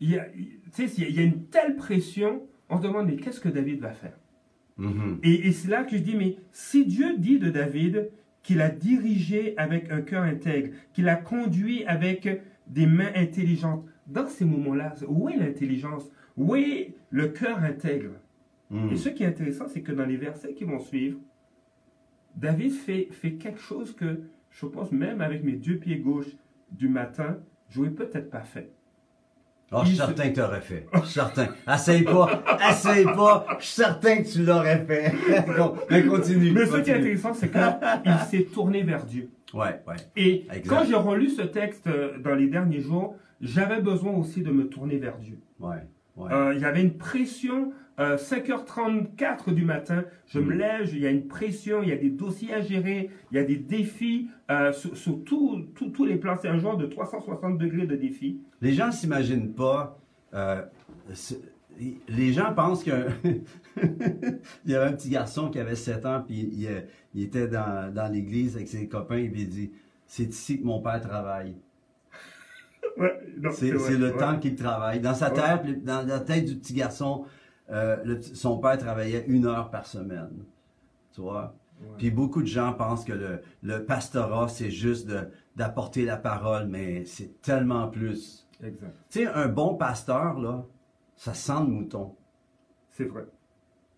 il 0.00 0.10
y, 0.10 0.18
a, 0.18 0.26
il- 0.34 1.10
y 1.14 1.18
a 1.20 1.22
une 1.22 1.44
telle 1.46 1.76
pression. 1.76 2.42
On 2.68 2.78
se 2.78 2.82
demande, 2.82 3.06
mais 3.06 3.16
qu'est-ce 3.16 3.40
que 3.40 3.48
David 3.48 3.80
va 3.80 3.92
faire? 3.92 4.18
Mhm. 4.76 5.20
Et, 5.22 5.46
et 5.46 5.52
c'est 5.52 5.68
là 5.68 5.84
que 5.84 5.96
je 5.96 6.02
dis, 6.02 6.16
mais 6.16 6.36
si 6.50 6.84
Dieu 6.84 7.16
dit 7.16 7.38
de 7.38 7.50
David 7.50 8.10
qu'il 8.42 8.60
a 8.60 8.68
dirigé 8.70 9.54
avec 9.56 9.90
un 9.92 10.00
cœur 10.00 10.24
intègre, 10.24 10.70
qu'il 10.92 11.08
a 11.08 11.14
conduit 11.14 11.84
avec 11.84 12.42
des 12.66 12.86
mains 12.86 13.12
intelligentes, 13.14 13.84
dans 14.08 14.26
ces 14.26 14.44
moments-là, 14.44 14.94
où 15.06 15.28
est 15.30 15.36
l'intelligence 15.36 16.10
Est 16.56 16.94
le 17.10 17.28
cœur 17.28 17.58
intègre 17.62 18.10
Mhm. 18.70 18.92
Et 18.92 18.96
ce 18.96 19.08
qui 19.08 19.22
est 19.22 19.26
intéressant, 19.26 19.68
c'est 19.68 19.82
que 19.82 19.92
dans 19.92 20.06
les 20.06 20.16
versets 20.16 20.54
qui 20.54 20.64
vont 20.64 20.80
suivre, 20.80 21.18
David 22.34 22.72
fait, 22.72 23.08
fait 23.12 23.32
quelque 23.34 23.60
chose 23.60 23.94
que 23.94 24.22
je 24.50 24.66
pense 24.66 24.90
même 24.90 25.20
avec 25.20 25.44
mes 25.44 25.52
deux 25.52 25.76
pieds 25.76 25.98
gauches 25.98 26.36
du 26.70 26.88
matin, 26.88 27.38
je 27.68 27.78
n'aurais 27.80 27.92
peut-être 27.92 28.30
pas 28.30 28.40
fait. 28.42 28.70
Ah, 29.70 29.80
je 29.82 29.88
suis 29.88 29.96
certain 29.96 30.28
que 30.30 30.34
tu 30.34 30.40
aurais 30.40 30.60
fait. 30.60 30.86
Je 30.92 30.98
suis 31.00 31.08
certain. 31.14 31.48
Essaye 31.72 32.02
pas. 32.04 32.42
Essaye 32.70 33.04
pas. 33.04 33.46
Je 33.58 33.64
suis 33.64 33.74
certain 33.82 34.22
que 34.22 34.28
tu 34.32 34.44
l'aurais 34.44 34.84
fait. 34.84 35.12
Mais 35.90 36.04
continue. 36.04 36.52
Mais 36.52 36.66
ce 36.66 36.76
qui 36.78 36.90
est 36.90 36.94
intéressant, 36.94 37.34
c'est 37.34 37.50
qu'il 37.50 38.18
s'est 38.28 38.44
tourné 38.44 38.82
vers 38.82 39.04
Dieu. 39.04 39.30
Ouais, 39.52 39.80
ouais. 39.86 39.96
Et 40.16 40.46
Exact. 40.52 40.68
quand 40.68 40.84
j'ai 40.84 40.94
relu 40.94 41.28
ce 41.30 41.42
texte 41.42 41.86
euh, 41.86 42.18
dans 42.18 42.34
les 42.34 42.48
derniers 42.48 42.80
jours, 42.80 43.16
j'avais 43.40 43.80
besoin 43.80 44.12
aussi 44.12 44.42
de 44.42 44.50
me 44.50 44.68
tourner 44.68 44.98
vers 44.98 45.16
Dieu. 45.18 45.38
Ouais. 45.60 45.86
Ouais. 46.16 46.32
Euh, 46.32 46.54
il 46.54 46.60
y 46.60 46.64
avait 46.64 46.82
une 46.82 46.96
pression, 46.96 47.72
euh, 47.98 48.16
5h34 48.16 49.52
du 49.52 49.64
matin, 49.64 50.04
je 50.26 50.38
me 50.38 50.54
Mm. 50.54 50.58
lève, 50.58 50.90
il 50.92 51.00
y 51.00 51.06
a 51.06 51.10
une 51.10 51.26
pression, 51.26 51.82
il 51.82 51.88
y 51.88 51.92
a 51.92 51.96
des 51.96 52.10
dossiers 52.10 52.54
à 52.54 52.60
gérer, 52.60 53.10
il 53.32 53.36
y 53.36 53.38
a 53.38 53.44
des 53.44 53.56
défis 53.56 54.28
euh, 54.50 54.72
sur, 54.72 54.96
sur 54.96 55.24
tous 55.24 56.04
les 56.04 56.16
plans. 56.16 56.36
C'est 56.40 56.48
un 56.48 56.58
genre 56.58 56.76
de 56.76 56.86
360 56.86 57.58
degrés 57.58 57.86
de 57.86 57.96
défis. 57.96 58.40
Les 58.60 58.72
gens 58.72 58.92
s'imaginent 58.92 59.52
pas. 59.52 59.98
euh, 60.34 60.62
les 62.08 62.32
gens 62.32 62.54
pensent 62.54 62.84
que 62.84 62.90
il 63.82 64.70
y 64.70 64.74
avait 64.76 64.86
un 64.86 64.92
petit 64.92 65.08
garçon 65.10 65.50
qui 65.50 65.58
avait 65.58 65.74
7 65.74 66.06
ans, 66.06 66.22
puis 66.24 66.48
il, 67.14 67.22
était 67.22 67.48
dans, 67.48 67.92
dans 67.92 68.12
l'église 68.12 68.54
avec 68.54 68.68
ses 68.68 68.86
copains, 68.88 69.16
et 69.18 69.24
il 69.34 69.48
dit 69.48 69.72
C'est 70.06 70.24
ici 70.24 70.60
que 70.60 70.64
mon 70.64 70.80
père 70.80 71.00
travaille. 71.00 71.56
C'est 73.52 73.70
le 73.70 74.16
temps 74.16 74.38
qu'il 74.38 74.54
travaille. 74.54 75.00
Dans 75.00 75.14
sa 75.14 75.30
tête, 75.30 75.84
dans 75.84 76.06
la 76.06 76.20
tête 76.20 76.44
du 76.44 76.56
petit 76.56 76.74
garçon, 76.74 77.24
euh, 77.70 78.20
son 78.20 78.58
père 78.58 78.78
travaillait 78.78 79.24
une 79.26 79.46
heure 79.46 79.70
par 79.70 79.86
semaine. 79.86 80.44
Tu 81.12 81.20
vois? 81.20 81.54
Puis 81.98 82.10
beaucoup 82.10 82.40
de 82.40 82.46
gens 82.46 82.72
pensent 82.72 83.04
que 83.04 83.12
le, 83.12 83.40
le 83.62 83.84
pastorat, 83.84 84.48
c'est 84.48 84.70
juste 84.70 85.08
d'apporter 85.56 86.04
la 86.04 86.16
parole, 86.16 86.66
mais 86.66 87.04
c'est 87.04 87.40
tellement 87.42 87.88
plus. 87.88 88.46
Exact. 88.62 88.94
Tu 89.10 89.20
sais, 89.20 89.26
un 89.26 89.48
bon 89.48 89.74
pasteur, 89.74 90.38
là, 90.40 90.64
ça 91.16 91.34
sent 91.34 91.60
le 91.60 91.66
mouton. 91.66 92.14
C'est 92.90 93.04
vrai. 93.04 93.26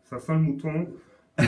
Ça 0.05 0.19
sent 0.19 0.33
le 0.33 0.41
mouton. 0.41 0.89
tu 1.39 1.45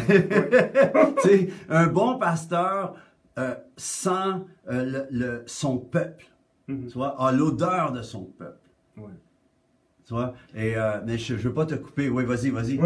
sais, 1.23 1.49
un 1.69 1.87
bon 1.87 2.19
pasteur 2.19 2.95
euh, 3.39 3.55
sent 3.77 4.45
euh, 4.69 5.07
le, 5.11 5.43
son 5.47 5.79
peuple. 5.79 6.27
Tu 6.69 6.95
vois, 6.95 7.21
a 7.21 7.33
l'odeur 7.33 7.93
de 7.93 8.03
son 8.03 8.25
peuple. 8.25 8.69
Tu 10.07 10.15
vois? 10.15 10.35
Et, 10.55 10.75
euh, 10.77 11.01
mais 11.07 11.19
je 11.19 11.35
ne 11.35 11.39
veux 11.39 11.53
pas 11.53 11.67
te 11.67 11.75
couper. 11.75 12.09
Oui, 12.09 12.25
vas-y, 12.25 12.51
vas-y. 12.51 12.79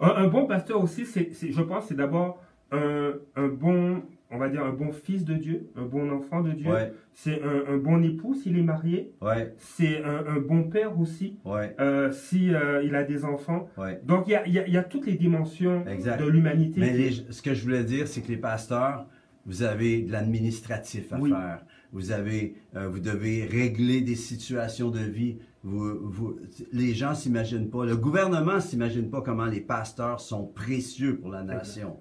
un, 0.00 0.26
bon 0.26 0.46
pasteur 0.46 0.82
aussi, 0.82 1.06
c'est, 1.06 1.30
je 1.32 1.62
pense, 1.62 1.86
c'est 1.86 1.94
d'abord 1.94 2.42
un, 2.72 3.12
un, 3.36 3.46
bon, 3.46 4.02
on 4.30 4.38
va 4.38 4.48
dire, 4.48 4.64
un 4.64 4.72
bon 4.72 4.90
fils 4.90 5.24
de 5.24 5.34
Dieu, 5.34 5.70
un 5.76 5.84
bon 5.84 6.10
enfant 6.10 6.40
de 6.42 6.50
Dieu. 6.50 6.70
C'est 7.12 7.40
un, 7.42 7.76
bon 7.76 8.02
époux 8.02 8.34
s'il 8.34 8.58
est 8.58 8.62
marié. 8.62 9.12
Ouais. 9.20 9.54
C'est 9.56 10.02
un, 10.02 10.38
bon 10.40 10.64
père 10.64 10.98
aussi, 10.98 11.38
ouais. 11.44 11.76
euh, 11.78 12.10
si 12.10 12.52
euh, 12.52 12.82
il 12.84 12.96
a 12.96 13.04
des 13.04 13.24
enfants. 13.24 13.68
Donc, 14.04 14.26
il 14.26 14.32
y 14.32 14.34
a, 14.34 14.46
y, 14.46 14.70
y 14.72 14.76
a, 14.76 14.82
toutes 14.82 15.06
les 15.06 15.14
dimensions 15.14 15.84
de 15.84 16.28
l'humanité. 16.28 16.80
Mais 16.80 17.10
ce 17.10 17.40
que 17.40 17.54
je 17.54 17.62
voulais 17.62 17.84
dire, 17.84 18.08
c'est 18.08 18.20
que 18.20 18.28
les 18.28 18.36
pasteurs, 18.36 19.06
vous 19.46 19.62
avez 19.62 20.02
de 20.02 20.10
l'administratif 20.10 21.12
à 21.12 21.18
faire. 21.18 21.64
Vous 21.94 22.10
avez, 22.10 22.56
euh, 22.74 22.88
vous 22.88 22.98
devez 22.98 23.46
régler 23.46 24.00
des 24.00 24.16
situations 24.16 24.90
de 24.90 24.98
vie. 24.98 25.38
Vous, 25.62 26.10
vous, 26.10 26.36
les 26.72 26.92
gens 26.92 27.14
s'imaginent 27.14 27.70
pas, 27.70 27.86
le 27.86 27.96
gouvernement 27.96 28.58
s'imagine 28.60 29.08
pas 29.08 29.22
comment 29.22 29.46
les 29.46 29.60
pasteurs 29.60 30.20
sont 30.20 30.44
précieux 30.44 31.16
pour 31.16 31.30
la 31.30 31.44
nation. 31.44 31.96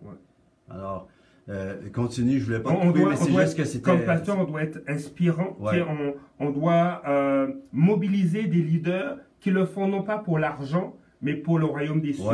Alors, 0.68 1.08
euh, 1.48 1.76
continue, 1.94 2.40
je 2.40 2.46
voulais 2.46 2.60
pas 2.60 2.72
on, 2.72 2.92
doit, 2.92 3.12
mais 3.12 3.16
c'est 3.16 3.32
juste 3.32 3.56
que 3.56 3.66
c'était... 3.66 3.84
Comme 3.84 4.02
pasteur, 4.02 4.40
on 4.40 4.46
doit 4.46 4.64
être 4.64 4.82
inspirant. 4.88 5.56
On, 5.62 6.14
on, 6.40 6.50
doit 6.50 7.04
euh, 7.08 7.54
mobiliser 7.72 8.48
des 8.48 8.62
leaders 8.62 9.18
qui 9.40 9.52
le 9.52 9.66
font 9.66 9.88
non 9.88 10.02
pas 10.02 10.18
pour 10.18 10.40
l'argent, 10.40 10.98
mais 11.22 11.36
pour 11.36 11.60
le 11.60 11.66
royaume 11.66 12.02
des 12.02 12.14
cieux. 12.14 12.26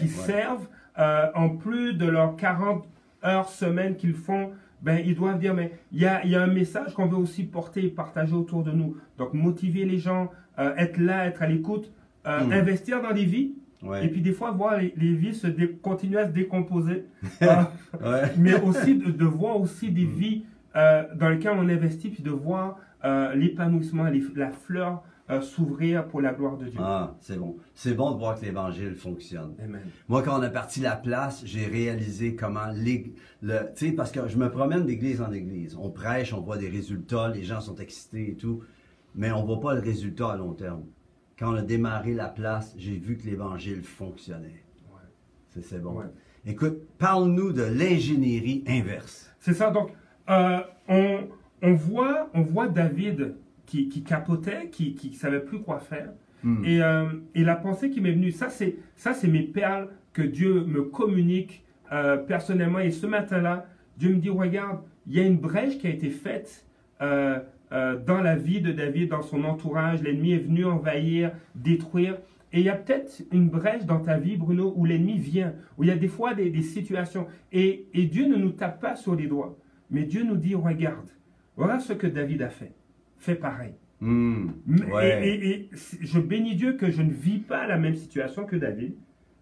qui 0.00 0.08
servent, 0.08 0.66
en 0.96 1.50
plus 1.50 1.94
de 1.94 2.06
leurs 2.06 2.34
40 2.34 2.88
heures 3.24 3.48
semaine 3.48 3.96
qu'ils 3.96 4.14
font, 4.14 4.50
ben, 4.84 5.02
ils 5.04 5.14
doivent 5.14 5.38
dire, 5.38 5.54
mais 5.54 5.72
il 5.92 6.02
y 6.02 6.06
a, 6.06 6.24
y 6.26 6.34
a, 6.36 6.42
un 6.42 6.46
message 6.46 6.92
qu'on 6.92 7.06
veut 7.06 7.16
aussi 7.16 7.44
porter 7.44 7.86
et 7.86 7.88
partager 7.88 8.34
autour 8.34 8.62
de 8.62 8.70
nous. 8.70 8.96
Donc, 9.16 9.32
motiver 9.32 9.86
les 9.86 9.98
gens, 9.98 10.30
euh, 10.58 10.76
être 10.76 10.98
là, 10.98 11.24
être 11.26 11.42
à 11.42 11.46
l'écoute, 11.46 11.90
euh, 12.26 12.44
hmm. 12.44 12.52
investir 12.52 13.02
dans 13.02 13.12
des 13.12 13.24
vies, 13.24 13.54
et 14.02 14.08
puis 14.08 14.22
des 14.22 14.32
fois, 14.32 14.50
voir 14.50 14.78
les, 14.78 14.94
les 14.96 15.12
vies 15.12 15.34
se 15.34 15.46
continuer 15.46 16.18
à 16.18 16.26
se 16.26 16.32
décomposer. 16.32 17.04
Mais 18.38 18.58
aussi 18.62 18.94
de, 18.96 19.24
voir 19.26 19.60
aussi 19.60 19.90
des 19.90 20.06
mm. 20.06 20.10
vies 20.10 20.44
euh, 20.74 21.02
dans 21.14 21.28
lesquelles 21.28 21.58
on 21.58 21.68
investit, 21.68 22.08
puis 22.08 22.22
de 22.22 22.30
voir 22.30 22.78
l'épanouissement, 23.34 24.06
la 24.34 24.50
fleur 24.52 25.02
s'ouvrir 25.40 26.06
pour 26.06 26.20
la 26.20 26.32
gloire 26.32 26.56
de 26.56 26.66
Dieu. 26.66 26.80
Ah, 26.82 27.14
c'est 27.20 27.38
bon. 27.38 27.56
C'est 27.74 27.94
bon 27.94 28.12
de 28.12 28.18
voir 28.18 28.38
que 28.38 28.44
l'Évangile 28.44 28.94
fonctionne. 28.94 29.54
Amen. 29.62 29.82
Moi, 30.08 30.22
quand 30.22 30.38
on 30.38 30.42
a 30.42 30.50
parti 30.50 30.80
la 30.80 30.96
place, 30.96 31.42
j'ai 31.46 31.66
réalisé 31.66 32.34
comment... 32.34 32.72
Le, 33.42 33.72
tu 33.74 33.86
sais, 33.86 33.92
parce 33.92 34.12
que 34.12 34.28
je 34.28 34.36
me 34.36 34.50
promène 34.50 34.84
d'église 34.84 35.22
en 35.22 35.32
église. 35.32 35.76
On 35.80 35.90
prêche, 35.90 36.32
on 36.32 36.40
voit 36.40 36.58
des 36.58 36.68
résultats, 36.68 37.28
les 37.28 37.42
gens 37.42 37.60
sont 37.60 37.76
excités 37.76 38.30
et 38.30 38.34
tout, 38.34 38.62
mais 39.14 39.32
on 39.32 39.44
voit 39.44 39.60
pas 39.60 39.74
le 39.74 39.80
résultat 39.80 40.32
à 40.32 40.36
long 40.36 40.52
terme 40.52 40.84
quand 41.38 41.52
on 41.52 41.56
a 41.56 41.62
démarré 41.62 42.14
la 42.14 42.28
place, 42.28 42.74
j'ai 42.78 42.96
vu 42.96 43.16
que 43.16 43.26
l'évangile 43.26 43.82
fonctionnait. 43.82 44.62
C'est 45.60 45.80
bon. 45.80 46.02
Écoute, 46.46 46.78
parle-nous 46.98 47.52
de 47.52 47.62
l'ingénierie 47.62 48.64
inverse. 48.66 49.32
C'est 49.38 49.54
ça. 49.54 49.70
Donc, 49.70 49.90
euh, 50.28 50.60
on, 51.62 51.74
voit, 51.74 52.28
on 52.34 52.42
voit 52.42 52.68
David 52.68 53.36
qui, 53.66 54.02
capotait, 54.02 54.68
qui 54.70 55.10
ne 55.10 55.16
savait 55.16 55.40
plus 55.40 55.60
quoi 55.60 55.80
faire. 55.80 56.10
Hmm. 56.44 56.62
Euh, 56.66 57.06
et, 57.34 57.42
la 57.42 57.56
pensée 57.56 57.88
qui 57.88 58.02
m'est 58.02 58.12
venue, 58.12 58.30
ça 58.30 58.50
c'est, 58.50 58.76
ça 58.96 59.14
c'est 59.14 59.28
mes 59.28 59.42
perles 59.42 59.88
que 60.12 60.20
Dieu 60.20 60.64
me 60.64 60.82
communique 60.82 61.64
euh, 61.90 62.18
personnellement. 62.18 62.80
Et 62.80 62.90
ce 62.90 63.06
matin-là, 63.06 63.66
Dieu 63.96 64.10
me 64.10 64.16
dit, 64.16 64.28
regarde, 64.28 64.80
il 65.06 65.14
y 65.14 65.20
a 65.20 65.22
une 65.22 65.38
brèche 65.38 65.78
qui 65.78 65.86
a 65.86 65.90
été 65.90 66.10
faite 66.10 66.66
euh, 67.00 67.40
dans 67.70 68.20
la 68.20 68.36
vie 68.36 68.60
de 68.60 68.72
David, 68.72 69.08
dans 69.08 69.22
son 69.22 69.42
entourage. 69.44 70.02
L'ennemi 70.02 70.32
est 70.32 70.38
venu 70.38 70.66
envahir, 70.66 71.32
détruire. 71.54 72.18
Et 72.52 72.60
il 72.60 72.66
y 72.66 72.68
a 72.68 72.76
peut-être 72.76 73.22
une 73.32 73.48
brèche 73.48 73.84
dans 73.84 74.00
ta 74.00 74.18
vie, 74.18 74.36
Bruno, 74.36 74.74
où 74.76 74.84
l'ennemi 74.84 75.18
vient, 75.18 75.54
où 75.78 75.82
il 75.82 75.88
y 75.88 75.92
a 75.92 75.96
des 75.96 76.08
fois 76.08 76.34
des, 76.34 76.62
situations. 76.62 77.26
Et, 77.52 77.86
Dieu 77.94 78.26
ne 78.26 78.36
nous 78.36 78.52
tape 78.52 78.80
pas 78.80 78.96
sur 78.96 79.16
les 79.16 79.26
doigts, 79.26 79.58
mais 79.90 80.04
Dieu 80.04 80.22
nous 80.22 80.36
dit, 80.36 80.54
regarde, 80.54 81.08
voilà 81.56 81.80
ce 81.80 81.94
que 81.94 82.06
David 82.06 82.42
a 82.42 82.50
fait. 82.50 82.72
Fais 83.24 83.34
pareil. 83.34 83.74
Hmm, 84.00 84.48
et, 85.02 85.70
je 86.00 86.20
bénis 86.20 86.56
Dieu 86.56 86.74
que 86.74 86.90
je 86.90 87.00
ne 87.00 87.10
vis 87.10 87.38
pas 87.38 87.66
la 87.66 87.78
même 87.78 87.94
situation 87.94 88.44
que 88.44 88.56
David. 88.56 88.94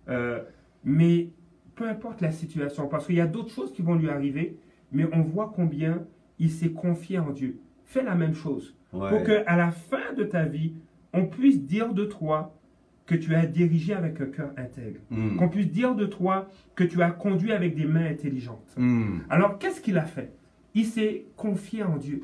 Euh, 0.08 0.40
mais 0.84 1.30
peu 1.74 1.88
importe 1.88 2.20
la 2.20 2.30
situation, 2.30 2.86
parce 2.86 3.06
qu'il 3.06 3.16
y 3.16 3.20
a 3.20 3.26
d'autres 3.26 3.52
choses 3.52 3.72
qui 3.72 3.82
vont 3.82 3.94
lui 3.94 4.08
arriver, 4.08 4.56
mais 4.92 5.06
on 5.12 5.22
voit 5.22 5.52
combien 5.54 6.04
il 6.38 6.50
s'est 6.50 6.70
confié 6.70 7.18
en 7.18 7.30
Dieu 7.30 7.60
fais 7.92 8.02
la 8.02 8.14
même 8.14 8.34
chose. 8.34 8.74
Pour 8.90 9.22
que 9.22 9.42
à 9.46 9.56
la 9.56 9.70
fin 9.70 10.12
de 10.16 10.24
ta 10.24 10.44
vie, 10.44 10.74
on 11.12 11.26
puisse 11.26 11.62
dire 11.62 11.94
de 11.94 12.04
toi 12.04 12.58
que 13.06 13.14
tu 13.14 13.34
as 13.34 13.46
dirigé 13.46 13.94
avec 13.94 14.20
un 14.20 14.26
cœur 14.26 14.50
intègre. 14.56 15.00
Hmm. 15.10 15.36
Qu'on 15.36 15.48
puisse 15.48 15.70
dire 15.70 15.94
de 15.94 16.06
toi 16.06 16.48
que 16.74 16.84
tu 16.84 17.02
as 17.02 17.10
conduit 17.10 17.52
avec 17.52 17.74
des 17.74 17.84
mains 17.84 18.06
intelligentes. 18.06 18.74
Hmm. 18.76 19.18
Alors, 19.28 19.58
qu'est-ce 19.58 19.80
qu'il 19.80 19.98
a 19.98 20.04
fait? 20.04 20.32
Il 20.74 20.86
s'est 20.86 21.26
confié 21.36 21.82
en 21.82 21.96
Dieu. 21.96 22.22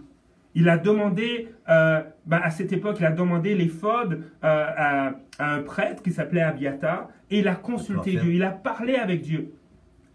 Il 0.59 0.69
a 0.69 0.77
demandé, 0.77 1.49
euh, 1.69 2.03
ben, 2.27 2.41
à 2.43 2.51
cette 2.51 2.73
époque, 2.73 2.97
il 2.99 3.07
a 3.07 3.13
demandé 3.13 3.55
l'éphode 3.55 4.25
euh, 4.43 4.67
à, 4.77 5.13
à, 5.39 5.55
un 5.55 5.63
prêtre 5.63 6.03
qui 6.03 6.11
s'appelait 6.11 6.43
Abiatar, 6.43 7.09
et 7.31 7.39
il 7.39 7.47
a 7.47 7.55
consulté 7.55 8.11
Dieu, 8.11 8.33
il 8.33 8.43
a 8.43 8.51
parlé 8.51 8.97
avec 8.97 9.23
Dieu. 9.23 9.53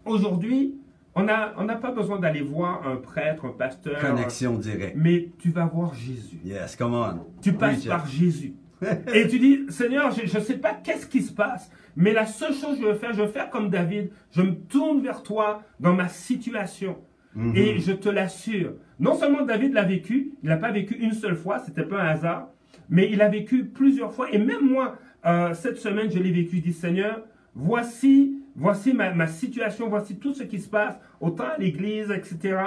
Aujourd'hui, 0.04 0.74
on 1.14 1.22
n'a 1.22 1.54
on 1.56 1.66
pas 1.66 1.92
besoin 1.92 2.18
d'aller 2.18 2.42
voir 2.42 2.86
un 2.86 2.96
prêtre, 2.96 3.46
un 3.46 3.52
pasteur. 3.52 3.98
Connexion 4.00 4.58
directe. 4.58 4.96
Mais 4.98 5.30
tu 5.38 5.48
vas 5.48 5.64
voir 5.64 5.94
Jésus. 5.94 6.38
Yes, 6.44 6.76
come 6.76 6.92
on. 6.92 7.26
Tu 7.40 7.54
passes 7.54 7.86
par 7.86 8.06
Jésus. 8.06 8.52
Et 9.14 9.26
tu 9.28 9.38
dis, 9.38 9.60
Seigneur, 9.70 10.10
je 10.10 10.36
ne 10.36 10.42
sais 10.44 10.58
pas 10.58 10.74
qu'est-ce 10.74 11.06
qui 11.06 11.22
se 11.22 11.32
passe, 11.32 11.70
mais 11.96 12.12
la 12.12 12.26
seule 12.26 12.52
chose 12.52 12.76
que 12.76 12.82
je 12.82 12.88
veux 12.88 12.98
faire, 12.98 13.14
je 13.14 13.22
veux 13.22 13.28
faire 13.28 13.48
comme 13.48 13.70
David. 13.70 14.10
Je 14.32 14.42
me 14.42 14.54
tourne 14.54 15.00
vers 15.00 15.22
toi 15.22 15.62
dans 15.80 15.94
ma 15.94 16.08
situation. 16.08 16.98
Mm-hmm. 17.34 17.56
Et 17.56 17.78
je 17.80 17.92
te 17.92 18.08
l'assure, 18.08 18.74
non 19.00 19.14
seulement 19.14 19.42
David 19.42 19.72
l'a 19.72 19.84
vécu, 19.84 20.32
il 20.42 20.48
n'a 20.48 20.56
pas 20.56 20.70
vécu 20.70 20.94
une 20.94 21.12
seule 21.12 21.36
fois, 21.36 21.58
c'était 21.58 21.84
pas 21.84 22.00
un 22.02 22.06
hasard, 22.06 22.48
mais 22.88 23.10
il 23.10 23.22
a 23.22 23.28
vécu 23.28 23.64
plusieurs 23.64 24.12
fois. 24.12 24.30
Et 24.32 24.38
même 24.38 24.68
moi, 24.68 24.96
euh, 25.26 25.54
cette 25.54 25.78
semaine, 25.78 26.10
je 26.10 26.18
l'ai 26.18 26.30
vécu. 26.30 26.56
Je 26.56 26.62
dis, 26.62 26.72
Seigneur, 26.72 27.22
voici 27.54 28.44
voici 28.56 28.92
ma, 28.92 29.26
situation, 29.26 29.88
voici 29.88 30.16
tout 30.16 30.34
ce 30.34 30.42
qui 30.42 30.58
se 30.58 30.68
passe, 30.68 30.98
autant 31.20 31.44
à 31.44 31.58
l'église, 31.58 32.10
etc. 32.10 32.58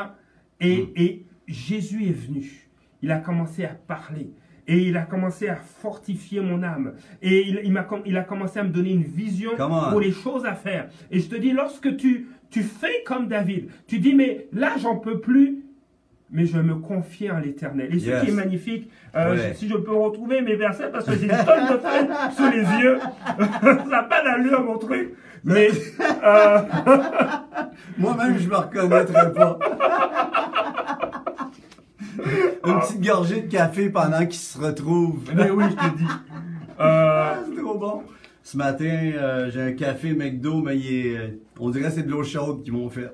Mm. 0.61 0.65
Et, 0.95 1.23
Jésus 1.47 2.09
est 2.09 2.11
venu. 2.11 2.67
Il 3.01 3.09
a 3.09 3.19
commencé 3.19 3.63
à 3.63 3.69
parler. 3.69 4.31
Et 4.67 4.79
il 4.79 4.97
a 4.97 5.03
commencé 5.03 5.47
à 5.47 5.55
fortifier 5.55 6.41
mon 6.41 6.61
âme. 6.61 6.95
Et 7.21 7.47
il, 7.47 7.61
il, 7.63 7.77
a, 7.77 7.87
il 8.05 8.17
a 8.17 8.23
commencé 8.23 8.59
à 8.59 8.63
me 8.63 8.69
donner 8.69 8.91
une 8.91 9.05
vision 9.05 9.51
pour 9.55 10.01
les 10.01 10.11
choses 10.11 10.45
à 10.45 10.55
faire. 10.55 10.89
Et 11.09 11.21
je 11.21 11.29
te 11.29 11.37
dis, 11.37 11.51
lorsque 11.51 11.95
tu, 11.95 12.27
tu 12.49 12.63
fais 12.63 13.01
comme 13.05 13.29
David, 13.29 13.69
tu 13.87 13.99
dis, 13.99 14.13
mais 14.13 14.49
là, 14.51 14.75
j'en 14.77 14.97
peux 14.97 15.21
plus, 15.21 15.63
mais 16.29 16.45
je 16.45 16.57
me 16.57 16.75
confie 16.75 17.31
en 17.31 17.39
l'éternel. 17.39 17.93
Et 17.93 17.99
ce 17.99 18.21
qui 18.23 18.29
est 18.29 18.33
magnifique, 18.33 18.89
euh, 19.15 19.53
si 19.53 19.67
je 19.69 19.77
peux 19.77 19.95
retrouver 19.95 20.41
mes 20.41 20.55
versets, 20.55 20.89
parce 20.91 21.05
que 21.05 21.13
j'ai 21.13 21.25
une 21.25 21.45
tonne 21.45 21.67
de 21.71 21.77
feuilles 21.77 22.09
sous 22.35 22.51
les 22.51 22.81
yeux, 22.81 22.99
ça 23.61 23.85
n'a 23.85 24.03
pas 24.03 24.23
d'allure 24.23 24.63
mon 24.63 24.77
truc, 24.77 25.13
mais... 25.43 25.69
Euh... 26.23 26.59
Moi-même, 27.97 28.37
je 28.37 28.47
me 28.49 28.55
reconnaîtrais 28.55 29.33
pas. 29.33 29.59
une 32.65 32.79
petite 32.79 33.01
gorgée 33.01 33.41
de 33.41 33.51
café 33.51 33.89
pendant 33.89 34.25
qu'il 34.25 34.39
se 34.39 34.57
retrouve. 34.59 35.23
Mais 35.35 35.49
oui, 35.49 35.65
je 35.69 35.75
te 35.75 35.97
dis. 35.97 36.05
Euh... 36.79 36.79
Ah, 36.79 37.35
c'est 37.47 37.61
trop 37.61 37.77
bon. 37.77 38.03
Ce 38.43 38.55
matin, 38.55 38.85
euh, 38.85 39.49
j'ai 39.51 39.61
un 39.61 39.73
café 39.73 40.13
McDo, 40.13 40.61
mais 40.61 40.77
il 40.77 41.07
est, 41.07 41.39
on 41.59 41.69
dirait 41.69 41.89
que 41.89 41.95
c'est 41.95 42.03
de 42.03 42.11
l'eau 42.11 42.23
chaude 42.23 42.63
qu'ils 42.63 42.73
m'ont 42.73 42.89
fait. 42.89 43.11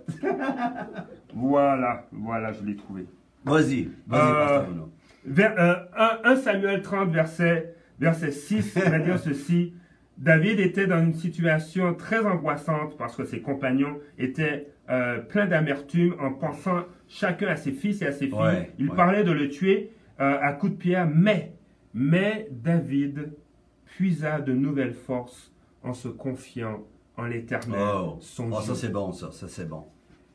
Voilà, 1.35 2.07
voilà, 2.11 2.51
je 2.51 2.63
l'ai 2.63 2.75
trouvé. 2.75 3.05
Vas-y, 3.45 3.89
vas-y, 4.07 5.39
euh, 5.39 5.75
1, 6.23 6.35
Samuel 6.37 6.81
30, 6.81 7.09
verset, 7.11 7.75
verset 7.99 8.31
6, 8.31 8.73
il 8.75 8.81
va 8.91 8.99
dire 8.99 9.19
ceci. 9.19 9.73
David 10.17 10.59
était 10.59 10.85
dans 10.85 11.03
une 11.03 11.15
situation 11.15 11.95
très 11.95 12.23
angoissante 12.25 12.97
parce 12.97 13.15
que 13.15 13.25
ses 13.25 13.41
compagnons 13.41 13.99
étaient 14.17 14.67
euh, 14.89 15.19
pleins 15.19 15.47
d'amertume 15.47 16.15
en 16.19 16.31
pensant 16.31 16.83
chacun 17.07 17.47
à 17.47 17.55
ses 17.55 17.71
fils 17.71 18.01
et 18.01 18.07
à 18.07 18.11
ses 18.11 18.27
filles. 18.27 18.67
Il 18.77 18.89
parlait 18.89 19.23
de 19.23 19.31
le 19.31 19.49
tuer 19.49 19.91
euh, 20.19 20.37
à 20.39 20.53
coups 20.53 20.73
de 20.73 20.77
pierre, 20.77 21.09
mais, 21.13 21.53
mais 21.93 22.47
David 22.51 23.33
puisa 23.85 24.39
de 24.39 24.53
nouvelles 24.53 24.93
forces 24.93 25.51
en 25.83 25.93
se 25.93 26.07
confiant 26.07 26.83
en 27.17 27.25
l'Éternel. 27.25 27.79
Oh, 27.81 28.19
oh 28.19 28.61
ça 28.61 28.75
c'est 28.75 28.91
bon, 28.91 29.11
ça, 29.11 29.31
ça 29.31 29.47
c'est 29.47 29.67
bon. 29.67 29.85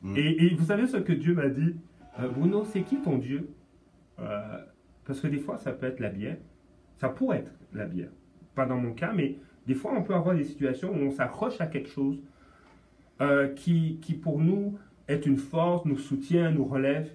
Mm. 0.01 0.17
Et, 0.17 0.55
vous 0.55 0.65
savez 0.65 0.87
ce 0.87 0.97
que 0.97 1.13
Dieu 1.13 1.33
m'a 1.33 1.49
dit? 1.49 1.75
Euh, 2.19 2.27
Bruno, 2.29 2.63
c'est 2.65 2.81
qui 2.81 2.97
ton 2.97 3.17
Dieu? 3.17 3.49
Parce 5.05 5.21
que 5.21 5.27
des 5.27 5.39
fois, 5.39 5.57
ça 5.57 5.71
peut 5.71 5.87
être 5.87 5.99
la 5.99 6.09
bière. 6.09 6.37
Ça 6.97 7.09
pourrait 7.09 7.39
être 7.39 7.51
la 7.73 7.85
bière. 7.85 8.11
Pas 8.53 8.65
dans 8.65 8.77
mon 8.77 8.93
cas, 8.93 9.13
mais 9.13 9.37
des 9.65 9.73
fois, 9.73 9.93
on 9.95 10.03
peut 10.03 10.13
avoir 10.13 10.35
des 10.35 10.43
situations 10.43 10.91
où 10.91 10.97
on 10.97 11.11
s'accroche 11.11 11.59
à 11.61 11.67
quelque 11.67 11.89
chose 11.89 12.21
euh, 13.21 13.47
qui, 13.53 13.99
qui, 14.01 14.13
pour 14.13 14.39
nous, 14.39 14.77
est 15.07 15.25
une 15.25 15.37
force, 15.37 15.85
nous 15.85 15.97
soutient, 15.97 16.51
nous 16.51 16.65
relève. 16.65 17.09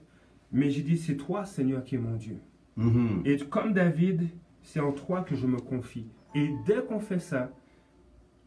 Mais 0.52 0.70
j'ai 0.70 0.82
dit, 0.82 0.96
c'est 0.96 1.16
toi, 1.16 1.44
Seigneur, 1.44 1.84
qui 1.84 1.94
est 1.94 1.98
mon 1.98 2.16
Dieu. 2.16 2.38
Mm-hmm. 2.78 3.26
Et 3.26 3.38
comme 3.38 3.72
David, 3.72 4.28
c'est 4.62 4.80
en 4.80 4.92
toi 4.92 5.22
que 5.22 5.34
je 5.34 5.46
me 5.46 5.58
confie. 5.58 6.06
Et 6.34 6.50
dès 6.66 6.82
qu'on 6.82 7.00
fait 7.00 7.18
ça, 7.18 7.50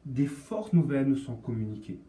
des 0.06 0.26
forces 0.26 0.74
nouvelles 0.74 1.08
nous 1.08 1.18
sont 1.18 1.36
communiquées. 1.36 2.00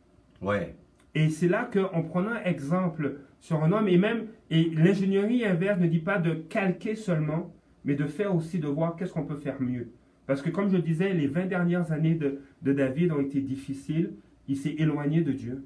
Ouais. 0.41 0.77
Et 1.15 1.31
c'est 1.31 1.49
là 1.49 1.69
qu'en 1.73 2.03
prenant 2.03 2.37
exemple 2.45 3.19
sur 3.41 3.63
un 3.63 3.73
homme, 3.73 3.89
et 3.89 3.99
même, 3.99 4.27
et 4.51 4.71
l'ingénierie 4.71 5.45
inverse 5.45 5.81
ne 5.81 5.87
dit 5.87 6.01
pas 6.01 6.19
de 6.19 6.35
calquer 6.35 6.97
seulement, 6.97 7.55
mais 7.85 7.95
de 7.95 8.07
faire 8.07 8.35
aussi, 8.35 8.59
de 8.59 8.69
voir 8.69 8.97
qu'est-ce 8.97 9.13
qu'on 9.13 9.25
peut 9.25 9.37
faire 9.37 9.61
mieux. 9.61 9.93
Parce 10.27 10.43
que 10.43 10.51
comme 10.51 10.71
je 10.71 10.77
disais, 10.77 11.15
les 11.15 11.27
20 11.27 11.47
dernières 11.47 11.91
années 11.91 12.15
de, 12.15 12.41
David 12.73 13.13
ont 13.13 13.21
été 13.21 13.41
difficiles. 13.41 14.13
Il 14.47 14.57
s'est 14.57 14.75
éloigné 14.79 15.23
de 15.23 15.33
Dieu. 15.33 15.65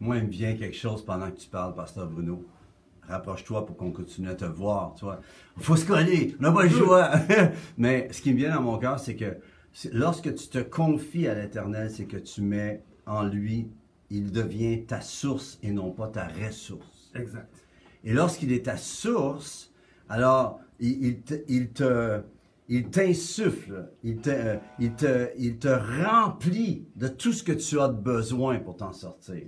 Moi, 0.00 0.16
il 0.16 0.24
me 0.24 0.30
vient 0.30 0.54
quelque 0.54 0.76
chose 0.76 1.04
pendant 1.04 1.30
que 1.30 1.36
tu 1.36 1.48
parles, 1.48 1.74
Pasteur 1.74 2.08
Bruno. 2.08 2.44
Rapproche-toi 3.02 3.66
pour 3.66 3.76
qu'on 3.76 3.90
continue 3.90 4.28
à 4.28 4.34
te 4.34 4.44
voir. 4.44 4.94
Tu 4.94 5.04
faut 5.62 5.76
se 5.76 5.86
coller, 5.86 6.36
on 6.38 6.42
n'a 6.42 6.52
pas 6.52 6.62
le 6.62 6.70
choix. 6.70 7.10
Mais 7.78 8.08
ce 8.10 8.22
qui 8.22 8.32
me 8.32 8.38
vient 8.38 8.54
dans 8.54 8.62
mon 8.62 8.78
cœur, 8.78 8.98
c'est 8.98 9.16
que 9.16 9.36
lorsque 9.92 10.34
tu 10.34 10.48
te 10.48 10.58
confies 10.58 11.26
à 11.26 11.34
l'Éternel, 11.34 11.90
c'est 11.90 12.04
que 12.04 12.16
tu 12.16 12.42
mets 12.42 12.82
en 13.06 13.24
lui, 13.24 13.68
il 14.10 14.32
devient 14.32 14.84
ta 14.84 15.00
source 15.00 15.58
et 15.62 15.70
non 15.70 15.90
pas 15.90 16.08
ta 16.08 16.28
ressource. 16.28 17.12
Exact. 17.14 17.64
Et 18.04 18.12
lorsqu'il 18.12 18.52
est 18.52 18.66
ta 18.66 18.76
source, 18.76 19.72
alors 20.08 20.60
il, 20.80 21.22
il 21.48 21.70
te 21.70 22.22
il 22.68 22.90
t'insuffle, 22.90 23.88
il 24.04 24.18
te, 24.18 24.30
euh, 24.30 24.56
il, 24.78 24.92
te, 24.92 25.30
il 25.38 25.58
te 25.58 25.68
remplit 25.68 26.86
de 26.96 27.08
tout 27.08 27.32
ce 27.32 27.42
que 27.42 27.52
tu 27.52 27.80
as 27.80 27.88
besoin 27.88 28.58
pour 28.58 28.76
t'en 28.76 28.92
sortir. 28.92 29.46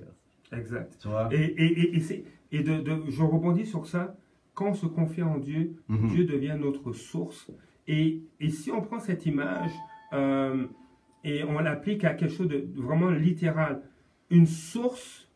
Exact. 0.53 0.97
Tu 1.01 1.09
vois? 1.09 1.29
Et, 1.31 1.37
et, 1.37 1.97
et, 1.97 2.25
et 2.53 2.63
de, 2.63 2.81
de, 2.81 3.11
je 3.11 3.23
rebondis 3.23 3.67
sur 3.67 3.87
ça. 3.87 4.17
Quand 4.55 4.71
on 4.71 4.75
se 4.75 4.87
confie 4.87 5.23
en 5.23 5.39
Dieu, 5.39 5.77
mhm. 5.89 6.09
Dieu 6.09 6.25
devient 6.25 6.57
notre 6.59 6.93
source. 6.93 7.51
Et, 7.87 8.23
et 8.41 8.49
si 8.49 8.71
on 8.71 8.81
prend 8.81 8.99
cette 8.99 9.27
image 9.27 9.73
euh, 10.13 10.67
et 11.23 11.45
on 11.45 11.59
l'applique 11.61 12.05
à 12.05 12.15
quelque 12.15 12.35
chose 12.35 12.49
de 12.49 12.67
vraiment 12.75 13.11
littéral, 13.11 13.83
une 14.31 14.47
source 14.47 15.29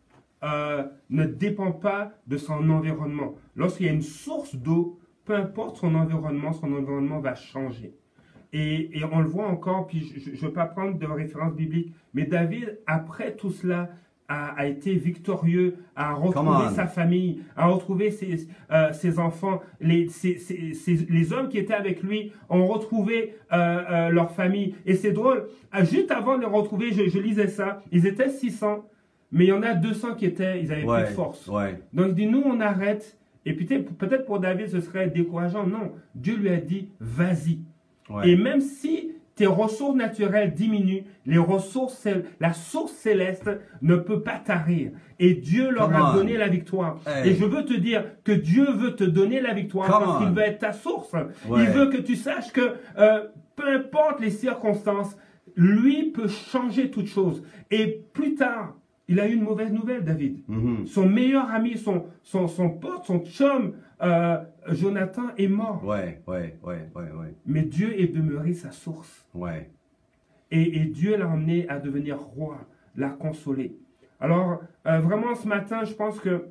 euh, 0.42 0.84
ne 1.10 1.24
dépend 1.24 1.72
pas 1.72 2.12
de 2.26 2.36
son 2.36 2.68
environnement. 2.70 3.34
Lorsqu'il 3.56 3.86
y 3.86 3.88
a 3.88 3.92
une 3.92 4.02
source 4.02 4.54
d'eau, 4.54 4.98
peu 5.24 5.34
importe 5.34 5.76
son 5.76 5.94
environnement, 5.94 6.52
son 6.52 6.72
environnement 6.72 7.20
va 7.20 7.34
changer. 7.34 7.94
Et, 8.52 8.90
on 9.10 9.18
le 9.18 9.26
voit 9.26 9.48
encore, 9.48 9.88
puis 9.88 10.12
je 10.16 10.30
ne 10.30 10.36
veux 10.36 10.52
pas 10.52 10.66
prendre 10.66 10.96
de 10.96 11.06
référence 11.06 11.54
biblique, 11.54 11.92
mais 12.12 12.24
David, 12.24 12.78
après 12.86 13.34
tout 13.34 13.50
cela, 13.50 13.90
a, 14.28 14.66
été 14.66 14.94
victorieux, 14.94 15.76
a 15.96 16.14
retrouvé 16.14 16.74
sa 16.74 16.86
famille, 16.86 17.40
a 17.56 17.66
retrouvé 17.66 18.10
ses, 18.10 18.48
euh, 18.70 18.92
ses 18.92 19.18
enfants, 19.18 19.60
les, 19.80 20.08
les 21.08 21.32
hommes 21.32 21.48
qui 21.48 21.58
étaient 21.58 21.74
avec 21.74 22.02
lui 22.02 22.32
ont 22.48 22.66
retrouvé 22.66 23.36
euh, 23.52 23.56
euh, 23.56 24.08
leur 24.08 24.30
famille. 24.30 24.74
Et 24.86 24.94
c'est 24.94 25.12
drôle, 25.12 25.48
juste 25.82 26.10
avant 26.10 26.36
de 26.36 26.40
les 26.40 26.46
retrouver, 26.46 26.92
je, 26.92 27.18
lisais 27.18 27.48
ça, 27.48 27.82
ils 27.92 28.06
étaient 28.06 28.30
600, 28.30 28.88
mais 29.30 29.44
il 29.44 29.48
y 29.48 29.52
en 29.52 29.62
a 29.62 29.74
200 29.74 30.14
qui 30.14 30.26
étaient, 30.26 30.60
ils 30.60 30.72
avaient 30.72 30.86
plus 30.86 31.10
de 31.10 31.14
force. 31.14 31.48
Donc 31.92 32.08
il 32.08 32.14
dit, 32.14 32.26
nous 32.26 32.42
on 32.44 32.60
arrête, 32.60 33.18
et 33.44 33.52
peut-être 33.52 34.24
pour 34.24 34.40
David, 34.40 34.68
ce 34.68 34.80
serait 34.80 35.08
décourageant. 35.08 35.66
Non, 35.66 35.92
Dieu 36.14 36.36
lui 36.36 36.48
a 36.48 36.56
dit, 36.56 36.88
vas-y. 36.98 37.58
Et 38.24 38.36
même 38.36 38.60
si 38.60 39.13
tes 39.36 39.46
ressources 39.46 39.96
naturelles 39.96 40.54
diminuent, 40.54 41.04
les 41.26 41.38
ressources, 41.38 42.06
la 42.40 42.52
source 42.52 42.92
céleste 42.92 43.50
ne 43.82 43.96
peut 43.96 44.22
pas 44.22 44.38
tarir. 44.38 44.92
Et 45.18 45.34
Dieu 45.34 45.70
leur 45.70 45.94
a 45.94 46.14
donné 46.14 46.36
la 46.36 46.48
victoire. 46.48 46.98
Et 47.24 47.34
je 47.34 47.44
veux 47.44 47.64
te 47.64 47.74
dire 47.74 48.04
que 48.22 48.32
Dieu 48.32 48.70
veut 48.70 48.94
te 48.94 49.04
donner 49.04 49.40
la 49.40 49.54
victoire 49.54 49.88
parce 49.88 50.18
qu'il 50.18 50.34
veut 50.34 50.42
être 50.42 50.60
ta 50.60 50.72
source. 50.72 51.14
Il 51.48 51.66
veut 51.66 51.86
que 51.86 51.98
tu 51.98 52.16
saches 52.16 52.52
que 52.52 52.74
euh, 52.98 53.24
peu 53.56 53.68
importe 53.68 54.20
les 54.20 54.30
circonstances, 54.30 55.16
lui 55.56 56.10
peut 56.10 56.28
changer 56.28 56.90
toutes 56.90 57.06
choses. 57.06 57.42
Et 57.70 58.04
plus 58.12 58.34
tard, 58.34 58.74
il 59.08 59.20
a 59.20 59.28
eu 59.28 59.34
une 59.34 59.42
mauvaise 59.42 59.72
nouvelle, 59.72 60.04
David. 60.04 60.42
Mhm. 60.48 60.86
Son 60.86 61.06
meilleur 61.06 61.50
ami, 61.50 61.76
son, 61.76 62.06
son, 62.22 62.48
son 62.48 62.70
pote, 62.70 63.04
son 63.04 63.20
chum, 63.20 63.74
euh, 64.02 64.38
Jonathan, 64.68 65.34
est 65.36 65.48
mort. 65.48 65.84
Ouais, 65.84 66.22
ouais, 66.26 66.58
ouais, 66.62 66.88
ouais, 66.94 67.10
ouais. 67.12 67.34
Mais 67.46 67.62
Dieu 67.62 67.98
est 68.00 68.08
demeuré 68.08 68.52
sa 68.52 68.70
source. 68.70 69.26
Ouais. 69.34 69.70
Et, 70.50 70.78
et 70.80 70.84
Dieu 70.86 71.16
l'a 71.16 71.28
emmené 71.28 71.68
à 71.68 71.78
devenir 71.78 72.18
roi, 72.18 72.58
l'a 72.96 73.10
consolé. 73.10 73.76
Alors, 74.20 74.62
euh, 74.86 75.00
vraiment, 75.00 75.34
ce 75.34 75.46
matin, 75.46 75.84
je 75.84 75.94
pense 75.94 76.18
que 76.20 76.46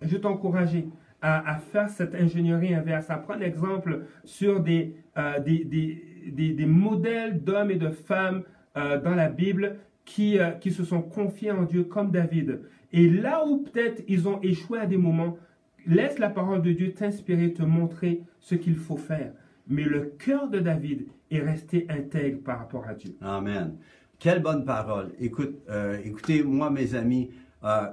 je 0.00 0.16
t'encourager 0.16 0.88
à, 1.20 1.54
à, 1.54 1.58
faire 1.58 1.90
cette 1.90 2.14
ingénierie 2.14 2.74
inverse, 2.74 3.10
à 3.10 3.16
prendre 3.16 3.42
exemple 3.42 4.06
sur 4.24 4.60
des, 4.60 4.94
euh, 5.18 5.38
des, 5.40 5.64
des, 5.64 6.02
des, 6.28 6.52
des, 6.52 6.66
modèles 6.66 7.42
d'hommes 7.42 7.70
et 7.70 7.76
de 7.76 7.90
femmes 7.90 8.44
dans 8.74 9.16
la 9.16 9.28
Bible 9.28 9.76
euh, 10.18 10.50
qui, 10.52 10.72
se 10.72 10.84
sont 10.84 11.02
confiés 11.02 11.52
en 11.52 11.62
Dieu 11.62 11.84
comme 11.84 12.10
David. 12.10 12.62
Et 12.92 13.08
là 13.08 13.46
où 13.46 13.62
peut-être 13.62 14.02
ils 14.08 14.28
ont 14.28 14.40
échoué 14.42 14.78
à 14.80 14.86
des 14.86 14.96
moments, 14.96 15.38
laisse 15.86 16.18
la 16.18 16.30
parole 16.30 16.62
de 16.62 16.72
Dieu 16.72 16.92
t'inspirer, 16.92 17.52
te 17.52 17.62
montrer 17.62 18.22
ce 18.40 18.54
qu'il 18.54 18.76
faut 18.76 18.96
faire. 18.96 19.32
Mais 19.66 19.84
le 19.84 20.12
cœur 20.18 20.48
de 20.48 20.58
David 20.58 21.06
est 21.30 21.40
resté 21.40 21.86
intègre 21.88 22.42
par 22.42 22.58
rapport 22.58 22.86
à 22.86 22.94
Dieu. 22.94 23.16
Amen. 23.20 23.76
Quelle 24.18 24.42
bonne 24.42 24.64
parole. 24.64 25.12
Écoute, 25.18 25.54
euh, 25.70 25.98
écoutez, 26.04 26.42
moi, 26.42 26.70
mes 26.70 26.94
amis, 26.94 27.30
euh, 27.64 27.86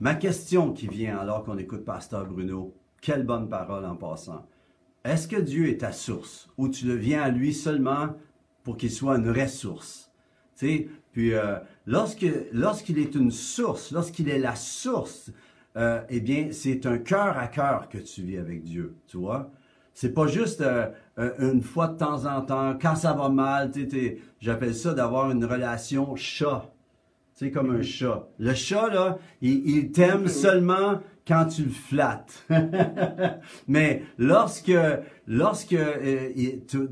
ma 0.00 0.14
question 0.14 0.72
qui 0.72 0.86
vient 0.86 1.18
alors 1.18 1.44
qu'on 1.44 1.58
écoute 1.58 1.84
Pasteur 1.84 2.26
Bruno, 2.26 2.74
quelle 3.00 3.24
bonne 3.24 3.48
parole 3.48 3.84
en 3.84 3.96
passant. 3.96 4.46
Est-ce 5.04 5.26
que 5.26 5.40
Dieu 5.40 5.68
est 5.68 5.78
ta 5.78 5.92
source 5.92 6.48
ou 6.56 6.68
tu 6.68 6.86
le 6.86 6.94
viens 6.94 7.22
à 7.22 7.30
lui 7.30 7.52
seulement 7.52 8.10
pour 8.62 8.76
qu'il 8.76 8.90
soit 8.90 9.16
une 9.16 9.28
ressource? 9.28 10.12
Tu 10.56 10.66
sais, 10.66 10.88
puis 11.12 11.34
euh, 11.34 11.58
lorsqu'il 11.86 12.98
est 12.98 13.14
une 13.14 13.30
source, 13.30 13.90
lorsqu'il 13.90 14.28
est 14.28 14.38
la 14.38 14.54
source, 14.54 15.32
euh, 15.76 16.00
eh 16.08 16.20
bien, 16.20 16.48
c'est 16.52 16.86
un 16.86 16.98
cœur 16.98 17.38
à 17.38 17.46
cœur 17.46 17.88
que 17.88 17.98
tu 17.98 18.22
vis 18.22 18.38
avec 18.38 18.62
Dieu, 18.62 18.96
tu 19.06 19.16
vois. 19.16 19.50
C'est 19.94 20.14
pas 20.14 20.26
juste 20.26 20.62
euh, 20.62 20.88
une 21.38 21.62
fois 21.62 21.88
de 21.88 21.98
temps 21.98 22.24
en 22.26 22.42
temps, 22.42 22.78
quand 22.80 22.96
ça 22.96 23.12
va 23.12 23.28
mal, 23.28 23.70
j'appelle 24.40 24.74
ça 24.74 24.94
d'avoir 24.94 25.30
une 25.30 25.44
relation 25.44 26.16
chat. 26.16 26.70
Tu 27.36 27.46
sais, 27.46 27.50
comme 27.50 27.70
un 27.74 27.82
chat. 27.82 28.28
Le 28.38 28.54
chat, 28.54 28.88
là, 28.88 29.18
il, 29.40 29.68
il 29.68 29.92
t'aime 29.92 30.28
seulement 30.28 31.00
quand 31.26 31.46
tu 31.46 31.64
le 31.64 31.70
flattes. 31.70 32.46
Mais 33.68 34.02
lorsque, 34.18 34.72
lorsque 35.26 35.72
euh, 35.72 36.30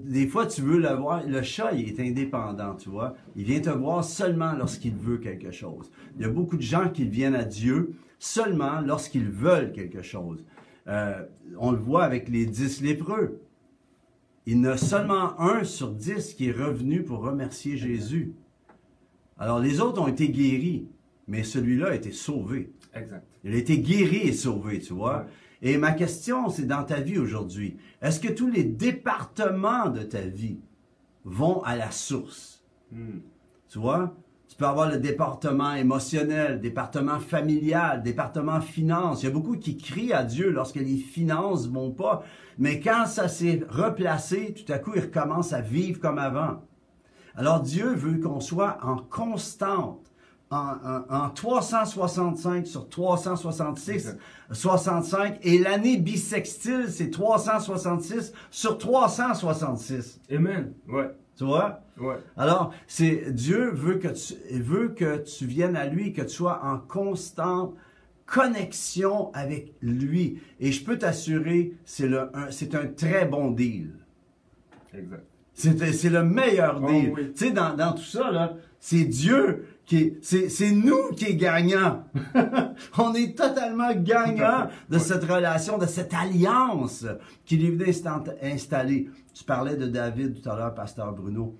des 0.04 0.26
fois 0.26 0.46
tu 0.46 0.62
veux 0.62 0.78
le 0.78 0.94
voir, 0.94 1.26
le 1.26 1.42
chat 1.42 1.72
il 1.72 1.88
est 1.88 2.00
indépendant, 2.00 2.74
tu 2.76 2.90
vois. 2.90 3.14
Il 3.36 3.44
vient 3.44 3.60
te 3.60 3.70
voir 3.70 4.04
seulement 4.04 4.52
lorsqu'il 4.52 4.94
veut 4.94 5.18
quelque 5.18 5.50
chose. 5.50 5.90
Il 6.16 6.22
y 6.22 6.24
a 6.24 6.28
beaucoup 6.28 6.56
de 6.56 6.62
gens 6.62 6.88
qui 6.90 7.04
viennent 7.04 7.34
à 7.34 7.44
Dieu 7.44 7.94
seulement 8.20 8.80
lorsqu'ils 8.82 9.30
veulent 9.30 9.72
quelque 9.72 10.02
chose. 10.02 10.44
Euh, 10.86 11.24
on 11.58 11.72
le 11.72 11.78
voit 11.78 12.04
avec 12.04 12.28
les 12.28 12.46
dix 12.46 12.80
lépreux. 12.80 13.40
Il 14.46 14.58
y 14.58 14.60
en 14.60 14.64
a 14.64 14.76
seulement 14.76 15.40
un 15.40 15.64
sur 15.64 15.90
dix 15.90 16.34
qui 16.34 16.48
est 16.48 16.52
revenu 16.52 17.02
pour 17.02 17.20
remercier 17.20 17.76
Jésus. 17.76 18.34
Alors 19.38 19.58
les 19.58 19.80
autres 19.80 20.00
ont 20.00 20.06
été 20.06 20.28
guéris, 20.28 20.86
mais 21.26 21.42
celui-là 21.42 21.88
a 21.88 21.94
été 21.94 22.12
sauvé. 22.12 22.72
Exact. 22.94 23.26
Il 23.42 23.54
a 23.54 23.56
été 23.56 23.78
guéri 23.78 24.18
et 24.28 24.32
sauvé, 24.32 24.80
tu 24.80 24.92
vois. 24.92 25.26
Et 25.62 25.78
ma 25.78 25.92
question, 25.92 26.48
c'est 26.50 26.66
dans 26.66 26.84
ta 26.84 27.00
vie 27.00 27.18
aujourd'hui, 27.18 27.76
est-ce 28.02 28.20
que 28.20 28.32
tous 28.32 28.48
les 28.48 28.64
départements 28.64 29.88
de 29.88 30.02
ta 30.02 30.20
vie 30.20 30.58
vont 31.24 31.62
à 31.62 31.76
la 31.76 31.90
source? 31.90 32.64
Hmm. 32.92 33.20
Tu 33.68 33.78
vois? 33.78 34.14
Peux 34.60 34.66
avoir 34.66 34.90
le 34.90 34.98
département 34.98 35.72
émotionnel, 35.72 36.60
département 36.60 37.18
familial, 37.18 38.02
département 38.02 38.60
finance. 38.60 39.22
Il 39.22 39.24
y 39.24 39.28
a 39.30 39.32
beaucoup 39.32 39.56
qui 39.56 39.78
crient 39.78 40.12
à 40.12 40.22
Dieu 40.22 40.50
lorsque 40.50 40.76
les 40.76 40.98
finances 40.98 41.66
vont 41.66 41.92
pas. 41.92 42.24
Mais 42.58 42.78
quand 42.78 43.06
ça 43.06 43.28
s'est 43.28 43.62
replacé, 43.70 44.52
tout 44.52 44.70
à 44.70 44.76
coup, 44.76 44.92
ils 44.94 45.00
recommencent 45.00 45.54
à 45.54 45.62
vivre 45.62 45.98
comme 45.98 46.18
avant. 46.18 46.62
Alors 47.36 47.60
Dieu 47.60 47.94
veut 47.94 48.18
qu'on 48.18 48.40
soit 48.40 48.76
en 48.82 48.96
constante, 48.96 50.12
en, 50.50 50.74
en, 51.08 51.30
365 51.30 52.66
sur 52.66 52.86
366, 52.90 54.18
65, 54.52 55.38
et 55.40 55.58
l'année 55.58 55.96
bissextile, 55.96 56.88
c'est 56.90 57.08
366 57.08 58.34
sur 58.50 58.76
366. 58.76 60.20
Amen, 60.30 60.74
ouais. 60.86 61.08
Tu 61.36 61.44
vois? 61.44 61.80
Ouais. 61.98 62.16
Alors, 62.36 62.72
c'est 62.86 63.32
Dieu 63.32 63.70
veut 63.72 63.96
que 63.98 64.08
tu 64.08 64.34
veut 64.60 64.88
que 64.88 65.18
tu 65.18 65.46
viennes 65.46 65.76
à 65.76 65.86
lui, 65.86 66.12
que 66.12 66.22
tu 66.22 66.28
sois 66.28 66.60
en 66.64 66.78
constante 66.78 67.74
connexion 68.26 69.32
avec 69.34 69.74
lui. 69.82 70.40
Et 70.60 70.70
je 70.72 70.84
peux 70.84 70.98
t'assurer, 70.98 71.72
c'est 71.84 72.04
un 72.74 72.86
très 72.96 73.24
bon 73.26 73.50
deal. 73.50 73.90
Exact. 74.94 75.24
C'est 75.52 76.10
le 76.10 76.22
meilleur 76.24 76.80
Oh, 76.82 76.86
deal. 76.90 77.12
oui. 77.14 77.32
Tu 77.36 77.46
sais, 77.46 77.50
dans, 77.50 77.74
dans 77.74 77.92
tout 77.92 78.02
ça, 78.02 78.30
là, 78.30 78.54
c'est 78.78 79.04
Dieu 79.04 79.66
c'est, 80.22 80.70
nous 80.72 81.10
qui 81.16 81.24
est 81.26 81.34
gagnant. 81.36 82.04
On 82.98 83.14
est 83.14 83.36
totalement 83.36 83.92
gagnant 83.94 84.68
de 84.88 84.94
Ouais. 84.96 85.00
cette 85.00 85.24
relation, 85.24 85.78
de 85.78 85.86
cette 85.86 86.14
alliance 86.14 87.06
qu'il 87.44 87.64
est 87.64 87.70
venu 87.70 87.92
installer. 88.42 89.10
Tu 89.34 89.44
parlais 89.44 89.76
de 89.76 89.86
David 89.86 90.40
tout 90.40 90.48
à 90.50 90.56
l'heure, 90.56 90.74
pasteur 90.74 91.12
Bruno. 91.12 91.56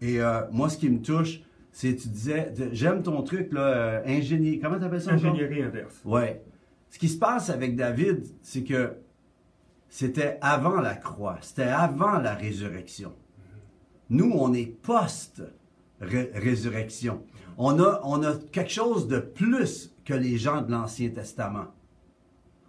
Et 0.00 0.20
euh, 0.20 0.40
moi, 0.52 0.68
ce 0.68 0.78
qui 0.78 0.88
me 0.88 1.00
touche, 1.02 1.40
c'est, 1.72 1.94
tu 1.96 2.08
disais, 2.08 2.52
j'aime 2.72 3.02
ton 3.02 3.22
truc, 3.22 3.52
là, 3.52 3.60
euh, 3.60 4.02
ingénieur. 4.06 4.56
Comment 4.62 4.78
t'appelles 4.78 5.02
ça? 5.02 5.12
Ingénierie 5.12 5.62
inverse. 5.62 6.00
Ouais. 6.04 6.42
Ce 6.90 6.98
qui 6.98 7.08
se 7.08 7.18
passe 7.18 7.50
avec 7.50 7.76
David, 7.76 8.24
c'est 8.42 8.62
que 8.62 8.94
c'était 9.88 10.38
avant 10.40 10.80
la 10.80 10.94
croix, 10.94 11.36
c'était 11.42 11.62
avant 11.64 12.18
la 12.18 12.34
résurrection. 12.34 13.12
Nous, 14.08 14.30
on 14.34 14.54
est 14.54 14.66
post-résurrection. 16.00 17.22
On 17.58 17.80
a, 17.80 18.00
on 18.04 18.22
a 18.22 18.34
quelque 18.52 18.72
chose 18.72 19.08
de 19.08 19.18
plus 19.18 19.94
que 20.04 20.14
les 20.14 20.38
gens 20.38 20.62
de 20.62 20.70
l'Ancien 20.70 21.10
Testament. 21.10 21.66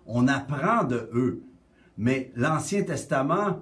On 0.06 0.28
apprend 0.28 0.84
de 0.84 1.10
eux. 1.13 1.44
Mais 1.98 2.32
l'Ancien 2.36 2.84
Testament 2.84 3.60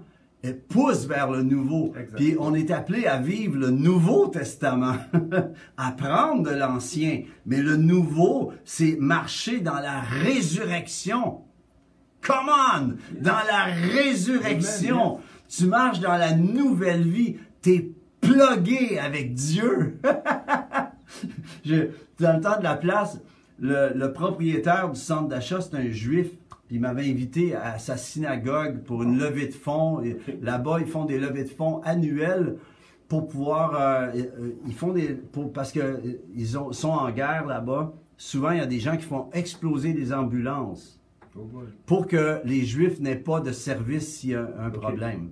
pousse 0.54 1.06
vers 1.06 1.32
le 1.32 1.42
Nouveau. 1.42 1.94
Exact. 1.98 2.16
Puis 2.16 2.36
on 2.40 2.54
est 2.54 2.72
appelé 2.72 3.08
à 3.08 3.18
vivre 3.18 3.58
le 3.58 3.72
Nouveau 3.72 4.28
Testament, 4.28 4.98
apprendre 5.78 6.44
de 6.44 6.56
l'Ancien. 6.56 7.24
Mais 7.46 7.62
le 7.62 7.78
Nouveau, 7.78 8.54
c'est 8.64 8.98
marcher 9.00 9.60
dans 9.60 9.80
la 9.80 10.02
résurrection. 10.02 11.42
Come 12.22 12.50
on! 12.50 12.98
Dans 13.22 13.32
la 13.32 13.66
résurrection. 13.66 15.16
Amen, 15.16 15.22
Tu 15.48 15.66
marches 15.68 16.00
dans 16.00 16.18
la 16.18 16.34
nouvelle 16.34 17.08
vie. 17.08 17.38
T'es 17.62 17.92
avec 18.42 19.34
Dieu. 19.34 20.00
Je- 21.66 21.90
dans 22.20 22.36
le 22.38 22.42
temps 22.42 22.58
de 22.58 22.64
la 22.64 22.76
place, 22.76 23.20
le, 23.60 23.92
le 23.96 24.12
propriétaire 24.14 24.90
du 24.92 25.00
centre 25.00 25.28
d'achat, 25.28 25.62
c'est 25.62 25.76
un 25.76 25.90
juif. 25.90 26.28
Il 26.72 26.80
m'avait 26.82 27.10
invité 27.10 27.56
à 27.56 27.78
sa 27.78 27.96
synagogue 27.98 28.80
pour 28.84 29.04
une 29.04 29.18
levée 29.18 29.48
de 29.48 29.54
fonds. 29.54 30.02
Là-bas, 30.42 30.80
ils 30.82 30.88
font 30.88 31.06
des 31.06 31.20
levées 31.20 31.44
de 31.44 31.50
fonds 31.50 31.80
annuelles 31.84 32.56
pour 33.08 33.28
pouvoir. 33.28 33.76
euh, 33.80 34.08
euh, 34.16 34.52
ils 34.66 34.74
font 34.74 34.92
des. 34.92 35.10
pour- 35.10 35.54
parce 35.54 35.72
que 35.72 35.80
euh, 35.80 35.98
ils 36.36 36.58
ont- 36.58 36.72
sont 36.72 36.90
en 36.90 37.12
guerre 37.12 37.46
là-bas. 37.46 37.94
Souvent, 38.18 38.52
il 38.52 38.58
y 38.58 38.62
a 38.62 38.66
des 38.66 38.80
gens 38.80 38.98
qui 38.98 39.04
font 39.04 39.28
exploser 39.34 39.94
des 39.94 40.12
ambulances 40.14 41.00
Oh 41.38 41.42
pour 41.86 42.08
que 42.08 42.40
les 42.46 42.64
Juifs 42.66 43.00
n'aient 43.02 43.16
pas 43.18 43.42
de 43.42 43.52
service 43.52 44.20
s'il 44.20 44.30
y 44.32 44.36
a 44.36 44.48
un 44.58 44.70
problème. 44.70 45.32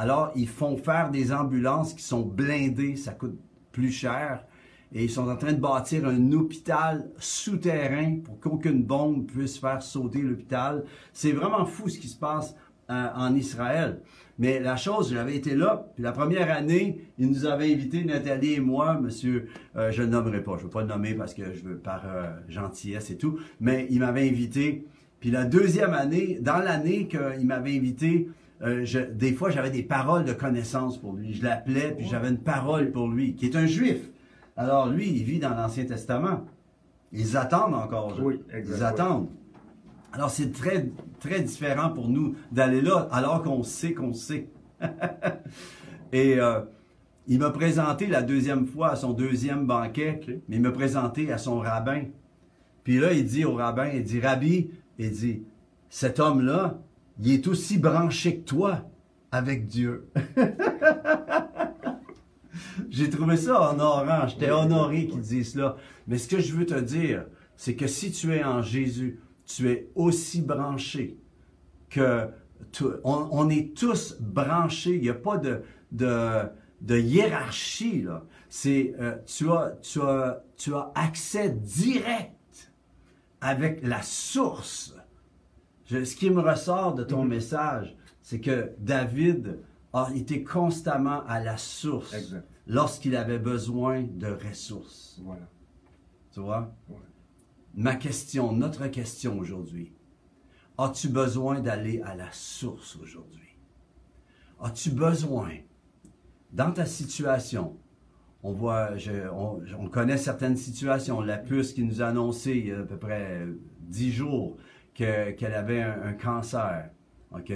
Alors, 0.00 0.32
ils 0.34 0.48
font 0.48 0.78
faire 0.78 1.10
des 1.10 1.30
ambulances 1.30 1.92
qui 1.92 2.02
sont 2.02 2.22
blindées, 2.22 2.96
ça 2.96 3.12
coûte 3.12 3.38
plus 3.70 3.90
cher. 3.90 4.46
Et 4.94 5.04
ils 5.04 5.10
sont 5.10 5.28
en 5.28 5.36
train 5.36 5.52
de 5.52 5.60
bâtir 5.60 6.06
un 6.08 6.32
hôpital 6.32 7.10
souterrain 7.18 8.16
pour 8.24 8.40
qu'aucune 8.40 8.82
bombe 8.82 9.26
puisse 9.26 9.58
faire 9.58 9.82
sauter 9.82 10.22
l'hôpital. 10.22 10.84
C'est 11.12 11.32
vraiment 11.32 11.66
fou 11.66 11.90
ce 11.90 11.98
qui 11.98 12.08
se 12.08 12.16
passe 12.16 12.56
euh, 12.88 13.08
en 13.14 13.34
Israël. 13.34 14.00
Mais 14.38 14.58
la 14.58 14.76
chose, 14.76 15.12
j'avais 15.12 15.36
été 15.36 15.54
là, 15.54 15.90
puis 15.94 16.02
la 16.02 16.12
première 16.12 16.50
année, 16.50 17.04
ils 17.18 17.28
nous 17.28 17.44
avaient 17.44 17.70
invités, 17.70 18.02
Nathalie 18.02 18.54
et 18.54 18.60
moi, 18.60 18.98
monsieur, 18.98 19.48
euh, 19.76 19.90
je 19.90 20.00
ne 20.00 20.06
le 20.06 20.12
nommerai 20.12 20.42
pas, 20.42 20.52
je 20.52 20.60
ne 20.60 20.62
veux 20.62 20.70
pas 20.70 20.80
le 20.80 20.88
nommer 20.88 21.12
parce 21.12 21.34
que 21.34 21.52
je 21.52 21.62
veux 21.62 21.76
par 21.76 22.04
euh, 22.06 22.30
gentillesse 22.48 23.10
et 23.10 23.18
tout, 23.18 23.38
mais 23.60 23.86
il 23.90 23.98
m'avait 23.98 24.26
invité. 24.26 24.86
Puis 25.20 25.30
la 25.30 25.44
deuxième 25.44 25.92
année, 25.92 26.38
dans 26.40 26.56
l'année 26.56 27.06
qu'il 27.06 27.46
m'avait 27.46 27.76
invité, 27.76 28.30
euh, 28.62 28.84
je- 28.84 28.98
des 28.98 29.32
fois 29.32 29.50
j'avais 29.50 29.70
des 29.70 29.82
paroles 29.82 30.24
de 30.24 30.32
connaissance 30.32 30.98
pour 30.98 31.14
lui. 31.14 31.32
Je 31.34 31.42
l'appelais, 31.44 31.94
puis 31.96 32.06
j'avais 32.06 32.28
une 32.28 32.38
parole 32.38 32.90
pour 32.92 33.08
lui, 33.08 33.34
qui 33.34 33.46
est 33.46 33.56
un 33.56 33.66
juif. 33.66 34.10
Alors 34.56 34.88
lui, 34.88 35.08
il 35.08 35.24
vit 35.24 35.38
dans 35.38 35.50
l'Ancien 35.54 35.84
Testament. 35.84 36.44
Ils 37.12 37.36
attendent 37.36 37.74
encore. 37.74 38.14
je- 38.16 38.22
Oui, 38.22 38.40
exact, 38.52 38.76
Ils 38.78 38.84
attendent. 38.84 39.28
Alors 40.12 40.30
c'est 40.30 40.52
très, 40.52 40.88
très 41.20 41.40
différent 41.40 41.90
pour 41.90 42.08
nous 42.08 42.34
d'aller 42.52 42.80
là, 42.80 43.08
alors 43.12 43.42
qu'on 43.42 43.62
sait 43.62 43.94
qu'on 43.94 44.12
sait. 44.12 44.48
Et 46.12 46.38
euh, 46.40 46.60
il 47.28 47.38
m'a 47.38 47.50
présenté 47.50 48.06
la 48.06 48.22
deuxième 48.22 48.66
fois 48.66 48.90
à 48.90 48.96
son 48.96 49.12
deuxième 49.12 49.66
banquet, 49.66 50.20
mais 50.48 50.56
il 50.56 50.62
m'a 50.62 50.72
présenté 50.72 51.30
à 51.32 51.38
son 51.38 51.58
rabbin. 51.60 52.02
Puis 52.82 52.98
là, 52.98 53.12
il 53.12 53.24
dit 53.24 53.44
au 53.44 53.54
rabbin, 53.54 53.88
il 53.88 54.02
dit, 54.02 54.20
Rabbi, 54.20 54.70
il 54.98 55.10
dit, 55.10 55.42
cet 55.90 56.18
homme-là, 56.18 56.80
il 57.20 57.32
est 57.32 57.46
aussi 57.46 57.78
branché 57.78 58.38
que 58.40 58.44
toi 58.44 58.82
avec 59.30 59.66
Dieu. 59.66 60.08
J'ai 62.90 63.10
trouvé 63.10 63.36
ça 63.36 63.70
honorant. 63.70 64.26
J'étais 64.26 64.50
honoré 64.50 65.06
qu'il 65.06 65.20
dise 65.20 65.52
cela. 65.52 65.76
Mais 66.06 66.18
ce 66.18 66.28
que 66.28 66.40
je 66.40 66.54
veux 66.54 66.66
te 66.66 66.78
dire, 66.78 67.24
c'est 67.56 67.76
que 67.76 67.86
si 67.86 68.10
tu 68.10 68.34
es 68.34 68.42
en 68.42 68.62
Jésus, 68.62 69.20
tu 69.46 69.70
es 69.70 69.88
aussi 69.94 70.42
branché 70.42 71.18
que 71.88 72.28
tu- 72.72 72.84
on, 73.04 73.28
on 73.30 73.48
est 73.50 73.76
tous 73.76 74.16
branchés. 74.20 74.96
Il 74.96 75.02
n'y 75.02 75.08
a 75.08 75.14
pas 75.14 75.38
de, 75.38 75.62
de, 75.92 76.42
de 76.80 76.98
hiérarchie. 76.98 78.02
Là. 78.02 78.24
C'est, 78.48 78.94
euh, 79.00 79.16
tu, 79.26 79.50
as, 79.50 79.76
tu, 79.82 80.00
as, 80.00 80.42
tu 80.56 80.74
as 80.74 80.90
accès 80.94 81.50
direct 81.50 82.72
avec 83.40 83.80
la 83.86 84.02
source. 84.02 84.94
Je- 85.90 86.04
ce 86.04 86.14
qui 86.14 86.30
me 86.30 86.40
ressort 86.40 86.94
de 86.94 87.02
ton 87.02 87.22
Mhm. 87.24 87.28
message, 87.30 87.96
c'est 88.22 88.40
que 88.40 88.72
David 88.78 89.58
a 89.92 90.08
été 90.14 90.44
constamment 90.44 91.24
à 91.26 91.40
la 91.42 91.56
source 91.56 92.14
lorsqu'il 92.68 93.16
avait 93.16 93.40
besoin 93.40 94.02
de 94.04 94.28
ressources. 94.28 95.18
Voilà. 95.24 95.48
Tu 96.32 96.38
vois? 96.40 96.72
Ouais. 96.88 96.96
Ma 97.74 97.96
question, 97.96 98.52
notre 98.52 98.86
question 98.86 99.36
aujourd'hui, 99.40 99.92
as-tu 100.78 101.08
besoin 101.08 101.58
d'aller 101.60 102.00
à 102.02 102.14
la 102.14 102.30
source 102.30 102.96
aujourd'hui? 102.96 103.56
As-tu 104.60 104.90
besoin, 104.90 105.50
dans 106.52 106.70
ta 106.70 106.86
situation, 106.86 107.76
on 108.44 108.52
voit, 108.52 108.96
je- 108.96 109.28
on, 109.32 109.60
on 109.78 109.88
connaît 109.88 110.18
certaines 110.18 110.56
situations, 110.56 111.20
la 111.20 111.36
puce 111.38 111.72
qui 111.72 111.82
nous 111.82 112.00
a 112.00 112.06
annoncé 112.06 112.52
il 112.52 112.66
y 112.68 112.72
a 112.72 112.78
à 112.80 112.82
peu 112.84 112.96
près 112.96 113.46
dix 113.80 114.12
jours 114.12 114.56
que- 115.00 115.30
qu'elle 115.32 115.54
avait 115.54 115.82
un, 115.82 116.02
un 116.04 116.12
cancer, 116.12 116.90
OK? 117.34 117.52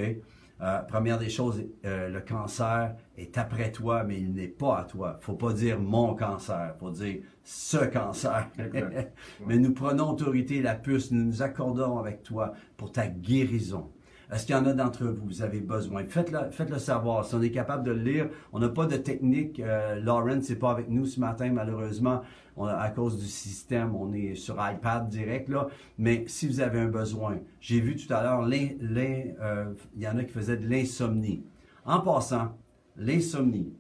Euh, 0.60 0.78
première 0.82 1.18
des 1.18 1.28
choses, 1.28 1.62
euh, 1.84 2.08
le 2.08 2.20
cancer 2.20 2.94
est 3.18 3.36
après 3.36 3.70
toi, 3.72 4.04
mais 4.04 4.18
il 4.20 4.32
n'est 4.32 4.48
pas 4.48 4.78
à 4.78 4.84
toi. 4.84 5.18
faut 5.20 5.34
pas 5.34 5.52
dire 5.52 5.78
mon 5.80 6.14
cancer, 6.14 6.74
faut 6.78 6.90
dire 6.90 7.18
ce 7.42 7.78
cancer. 7.84 8.48
Mais 9.46 9.58
nous 9.58 9.74
prenons 9.74 10.10
autorité, 10.10 10.62
la 10.62 10.74
puce, 10.76 11.10
nous 11.10 11.24
nous 11.24 11.42
accordons 11.42 11.98
avec 11.98 12.22
toi 12.22 12.54
pour 12.76 12.92
ta 12.92 13.08
guérison. 13.08 13.90
Est-ce 14.32 14.46
qu'il 14.46 14.54
y 14.54 14.58
en 14.58 14.64
a 14.66 14.72
d'entre 14.72 15.04
vous, 15.04 15.26
vous 15.26 15.42
avez 15.42 15.60
besoin? 15.60 16.04
Faites-le 16.06 16.50
faites-le 16.50 16.78
savoir. 16.78 17.24
Si 17.26 17.34
on 17.34 17.42
est 17.42 17.50
capable 17.50 17.84
de 17.84 17.90
le 17.92 18.00
lire, 18.02 18.28
on 18.52 18.58
n'a 18.58 18.68
pas 18.70 18.86
de 18.86 18.96
technique. 18.96 19.60
Euh, 19.60 20.00
Lauren, 20.00 20.40
c'est 20.40 20.56
pas 20.58 20.70
avec 20.70 20.88
nous 20.88 21.04
ce 21.04 21.20
matin, 21.20 21.50
malheureusement. 21.52 22.22
On 22.56 22.66
à 22.66 22.88
cause 22.90 23.18
du 23.18 23.26
système, 23.26 23.96
on 23.96 24.12
est 24.12 24.34
sur 24.34 24.56
iPad 24.58 25.08
direct, 25.08 25.48
là. 25.48 25.68
Mais 25.98 26.24
si 26.28 26.46
vous 26.46 26.60
avez 26.60 26.80
un 26.80 26.88
besoin, 26.88 27.40
j'ai 27.60 27.80
vu 27.80 27.96
tout 27.96 28.12
à 28.12 28.22
l'heure, 28.22 28.42
euh, 28.42 29.74
il 29.96 30.02
y 30.02 30.08
en 30.08 30.18
a 30.18 30.24
qui 30.24 30.32
faisaient 30.32 30.56
de 30.56 30.68
l'insomnie. 30.68 31.44
En 31.84 32.00
passant, 32.00 32.56
l'insomnie, 32.96 33.74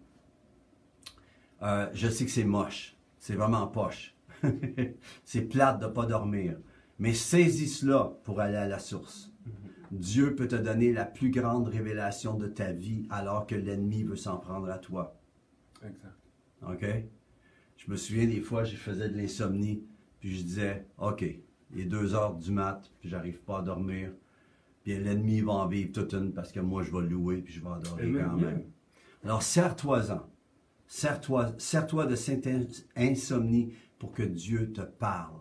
euh, 1.62 1.86
je 1.94 2.08
sais 2.08 2.24
que 2.24 2.30
c'est 2.30 2.44
moche. 2.44 2.96
C'est 3.18 3.36
vraiment 3.36 3.66
poche. 3.66 4.14
c'est 5.24 5.42
plate 5.42 5.80
de 5.80 5.86
ne 5.86 5.90
pas 5.90 6.06
dormir. 6.06 6.56
Mais 6.98 7.14
saisis 7.14 7.68
cela 7.68 8.12
pour 8.24 8.40
aller 8.40 8.56
à 8.56 8.68
la 8.68 8.78
source. 8.78 9.32
Dieu 9.90 10.34
peut 10.34 10.48
te 10.48 10.56
donner 10.56 10.92
la 10.92 11.04
plus 11.04 11.30
grande 11.30 11.68
révélation 11.68 12.34
de 12.34 12.48
ta 12.48 12.72
vie 12.72 13.06
alors 13.10 13.46
que 13.46 13.54
l'ennemi 13.54 14.02
veut 14.02 14.16
s'en 14.16 14.38
prendre 14.38 14.68
à 14.68 14.78
toi. 14.78 15.16
Exact. 15.82 16.14
OK? 16.68 16.84
Je 17.84 17.90
me 17.90 17.96
souviens 17.96 18.26
des 18.26 18.40
fois, 18.40 18.64
je 18.64 18.76
faisais 18.76 19.10
de 19.10 19.16
l'insomnie, 19.16 19.84
puis 20.20 20.36
je 20.36 20.42
disais, 20.42 20.86
OK, 20.98 21.22
il 21.74 21.80
est 21.80 21.84
deux 21.84 22.14
heures 22.14 22.34
du 22.34 22.50
mat, 22.50 22.90
puis 23.00 23.10
j'arrive 23.10 23.40
pas 23.40 23.58
à 23.58 23.62
dormir. 23.62 24.10
Puis 24.82 24.96
l'ennemi 24.98 25.40
va 25.40 25.52
en 25.52 25.66
vivre 25.66 25.92
toute 25.92 26.14
une 26.14 26.32
parce 26.32 26.50
que 26.50 26.60
moi, 26.60 26.82
je 26.82 26.90
vais 26.90 27.06
louer, 27.06 27.38
puis 27.38 27.52
je 27.52 27.60
vais 27.60 27.70
adorer 27.70 28.04
Amen. 28.04 28.24
quand 28.24 28.36
même. 28.36 28.64
Alors, 29.22 29.42
serre-toi-en. 29.42 30.26
Sers-toi 30.86 31.54
sers 31.58 31.86
-toi 31.86 32.06
de 32.06 32.14
cette 32.14 32.48
insomnie 32.94 33.72
pour 33.98 34.12
que 34.12 34.22
Dieu 34.22 34.72
te 34.72 34.82
parle. 34.82 35.40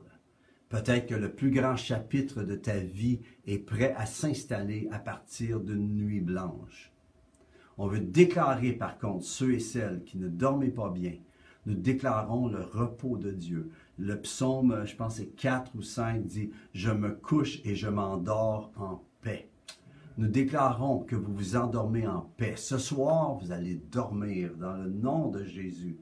Peut-être 0.69 1.07
que 1.07 1.15
le 1.15 1.31
plus 1.31 1.51
grand 1.51 1.75
chapitre 1.75 2.43
de 2.43 2.55
ta 2.55 2.79
vie 2.79 3.19
est 3.45 3.59
prêt 3.59 3.93
à 3.95 4.05
s'installer 4.05 4.87
à 4.91 4.99
partir 4.99 5.59
d'une 5.59 5.95
nuit 5.95 6.21
blanche. 6.21 6.91
On 7.77 7.87
veut 7.87 7.99
déclarer 7.99 8.73
par 8.73 8.97
contre 8.97 9.25
ceux 9.25 9.53
et 9.53 9.59
celles 9.59 10.03
qui 10.03 10.17
ne 10.17 10.27
dormaient 10.27 10.69
pas 10.69 10.89
bien. 10.89 11.13
Nous 11.65 11.75
déclarons 11.75 12.47
le 12.47 12.61
repos 12.61 13.17
de 13.17 13.31
Dieu. 13.31 13.71
Le 13.97 14.19
psaume, 14.19 14.83
je 14.85 14.95
pense 14.95 15.15
c'est 15.15 15.27
4 15.27 15.71
ou 15.75 15.81
5, 15.81 16.25
dit, 16.25 16.51
Je 16.73 16.91
me 16.91 17.11
couche 17.11 17.61
et 17.63 17.75
je 17.75 17.87
m'endors 17.87 18.71
en 18.75 19.03
paix. 19.21 19.49
Nous 20.17 20.27
déclarons 20.27 20.99
que 20.99 21.15
vous 21.15 21.33
vous 21.33 21.55
endormez 21.55 22.05
en 22.05 22.21
paix. 22.37 22.55
Ce 22.55 22.77
soir, 22.77 23.35
vous 23.35 23.51
allez 23.51 23.75
dormir 23.75 24.51
dans 24.57 24.73
le 24.73 24.89
nom 24.89 25.29
de 25.29 25.43
Jésus. 25.43 25.97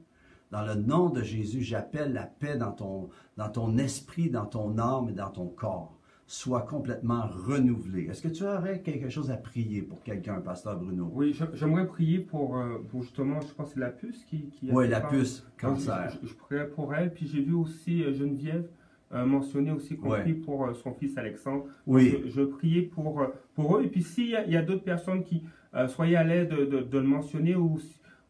Dans 0.50 0.62
le 0.62 0.74
nom 0.74 1.08
de 1.08 1.22
Jésus, 1.22 1.62
j'appelle 1.62 2.12
la 2.12 2.24
paix 2.24 2.56
dans 2.56 2.72
ton, 2.72 3.08
dans 3.38 3.48
ton 3.48 3.78
esprit, 3.78 4.28
dans 4.28 4.44
ton 4.44 4.76
âme 4.78 5.08
et 5.08 5.14
dans 5.14 5.30
ton 5.30 5.46
corps. 5.46 5.96
Sois 6.32 6.62
complètement 6.62 7.26
renouvelé. 7.26 8.06
Est-ce 8.06 8.22
que 8.22 8.28
tu 8.28 8.42
aurais 8.42 8.80
quelque 8.80 9.10
chose 9.10 9.30
à 9.30 9.36
prier 9.36 9.82
pour 9.82 10.02
quelqu'un, 10.02 10.40
Pasteur 10.40 10.78
Bruno? 10.78 11.10
Oui, 11.12 11.38
j'aimerais 11.52 11.86
prier 11.86 12.20
pour, 12.20 12.56
euh, 12.56 12.78
pour, 12.88 13.02
justement, 13.02 13.38
je 13.42 13.52
pense 13.52 13.68
que 13.68 13.74
c'est 13.74 13.80
la 13.80 13.90
puce 13.90 14.24
qui, 14.24 14.46
qui 14.48 14.70
Oui, 14.72 14.88
la 14.88 15.02
puce, 15.02 15.46
cancer. 15.60 16.08
Je, 16.22 16.28
je, 16.28 16.32
je 16.32 16.64
pour 16.64 16.94
elle. 16.94 17.12
Puis 17.12 17.26
j'ai 17.26 17.42
vu 17.42 17.52
aussi 17.52 18.02
euh, 18.02 18.14
Geneviève 18.14 18.66
euh, 19.12 19.26
mentionner 19.26 19.72
aussi 19.72 19.98
qu'on 19.98 20.08
prie 20.08 20.32
pour 20.32 20.74
son 20.74 20.94
fils 20.94 21.18
Alexandre. 21.18 21.66
Oui. 21.86 22.16
Je, 22.24 22.30
je 22.30 22.40
priais 22.40 22.80
pour, 22.80 23.26
pour 23.54 23.76
eux. 23.76 23.84
Et 23.84 23.88
puis 23.88 24.02
s'il 24.02 24.30
y 24.30 24.34
a, 24.36 24.58
a 24.58 24.62
d'autres 24.62 24.84
personnes 24.84 25.24
qui 25.24 25.44
soyez 25.88 26.16
à 26.16 26.24
l'aide 26.24 26.48
de, 26.48 26.64
de, 26.64 26.80
de, 26.80 26.98
le 26.98 27.06
mentionner 27.06 27.56
ou 27.56 27.78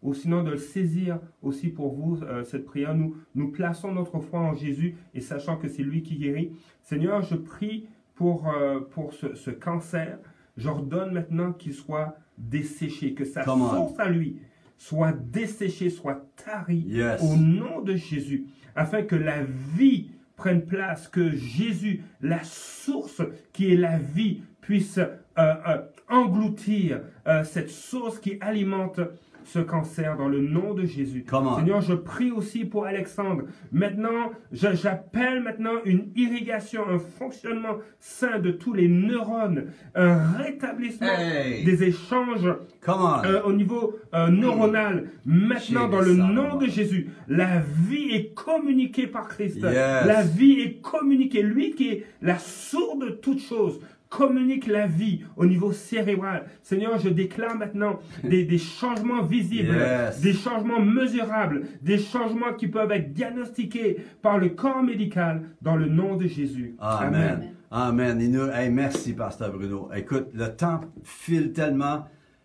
ou 0.03 0.15
sinon 0.15 0.43
de 0.43 0.51
le 0.51 0.57
saisir 0.57 1.21
aussi 1.43 1.69
pour 1.69 1.95
vous, 1.95 2.23
euh, 2.23 2.45
cette 2.45 2.65
prière. 2.65 2.95
Nous, 2.95 3.17
nous 3.35 3.51
plaçons 3.51 3.93
notre 3.93 4.19
foi 4.19 4.41
en 4.41 4.55
Jésus 4.55 4.97
et 5.15 5.21
sachant 5.21 5.57
que 5.57 5.69
c'est 5.69 5.83
lui 5.83 6.03
qui 6.03 6.17
guérit. 6.17 6.53
Seigneur, 6.83 7.23
je 7.23 7.37
prie 7.37 7.87
pour, 8.15 8.49
euh, 8.49 8.81
pour 8.81 9.13
ce, 9.13 9.35
ce, 9.35 9.51
cancer. 9.51 10.19
J'ordonne 10.57 11.13
maintenant 11.13 11.53
qu'il 11.53 11.73
soit 11.73 12.17
desséché, 12.37 13.15
que 13.15 13.25
sa 13.25 13.45
source 13.45 13.99
à 13.99 14.09
lui 14.09 14.41
soit 14.77 15.13
desséchée, 15.13 15.91
soit 15.91 16.27
tarie 16.45 17.01
au 17.21 17.37
nom 17.37 17.83
de 17.83 17.95
Jésus, 17.95 18.47
afin 18.75 19.03
que 19.03 19.15
la 19.15 19.45
vie 19.77 20.11
prenne 20.35 20.65
place, 20.65 21.07
que 21.07 21.31
Jésus, 21.31 22.03
la 22.21 22.43
source 22.43 23.23
qui 23.53 23.73
est 23.73 23.77
la 23.77 23.99
vie, 23.99 24.43
puisse 24.61 24.99
euh, 25.39 25.79
engloutir 26.09 27.01
cette 27.45 27.71
source 27.71 28.19
qui 28.19 28.39
alimente 28.41 28.99
ce 29.45 29.59
cancer 29.59 30.17
dans 30.17 30.29
le 30.29 30.41
nom 30.41 30.75
de 30.75 30.85
Jésus. 30.85 31.25
Seigneur, 31.57 31.81
je 31.81 31.95
prie 31.95 32.31
aussi 32.31 32.65
pour 32.65 32.87
Alexandre. 32.87 33.45
Maintenant, 33.71 34.33
j'appelle 34.53 35.43
maintenant 35.43 35.75
une 35.85 36.09
irrigation, 36.17 36.83
un 36.89 36.99
fonctionnement 36.99 37.79
sain 37.99 38.39
de 38.39 38.51
tous 38.51 38.73
les 38.73 38.89
neurones, 38.89 39.67
un 39.95 40.33
rétablissement 40.33 41.17
des 41.65 41.85
échanges 41.85 42.47
euh, 42.89 43.43
au 43.45 43.53
niveau 43.53 43.99
euh, 44.15 44.29
neuronal. 44.29 45.09
Maintenant, 45.25 45.89
dans 45.89 46.01
le 46.01 46.15
nom 46.15 46.57
de 46.57 46.67
Jésus, 46.67 47.11
la 47.29 47.61
vie 47.61 48.11
est 48.13 48.35
communiquée 48.35 49.07
par 49.07 49.29
Christ. 49.29 49.61
La 49.63 50.23
vie 50.23 50.61
est 50.61 50.81
communiquée. 50.81 51.43
Lui 51.43 51.73
qui 51.73 51.89
est 51.89 52.07
la 52.21 52.39
source 52.39 52.99
de 52.99 53.11
toutes 53.11 53.41
choses 53.41 53.81
communique 54.13 54.67
la 54.67 54.87
vie 54.87 55.25
au 55.37 55.47
niveau 55.47 55.73
cérébral. 55.73 56.45
Seigneur, 56.63 56.99
je 56.99 57.09
déclare 57.09 57.57
maintenant 57.57 57.99
des, 58.23 58.45
des 58.45 58.59
changements 58.59 59.23
visibles, 59.23 59.75
des 60.23 60.35
changements 60.35 60.81
mesurables, 60.81 61.63
des 61.81 61.99
changements 61.99 62.53
qui 62.53 62.69
peuvent 62.69 62.93
être 62.93 63.15
diagnostiqués 63.15 63.97
par 64.21 64.37
le 64.39 64.51
corps 64.51 64.83
médical 64.83 65.43
dans 65.63 65.77
le 65.77 65.87
nom 65.87 66.17
de 66.17 66.27
Jésus. 66.27 66.75
Amen. 66.79 67.55
Amen. 67.71 68.21
Et 68.21 68.29
nous, 68.29 68.47
merci, 68.71 69.15
Pasteur 69.15 69.51
Bruno. 69.51 69.89
Écoute, 69.95 70.27
le 70.35 70.49
temps 70.49 70.83
file 71.03 71.53
tellement. 71.53 72.05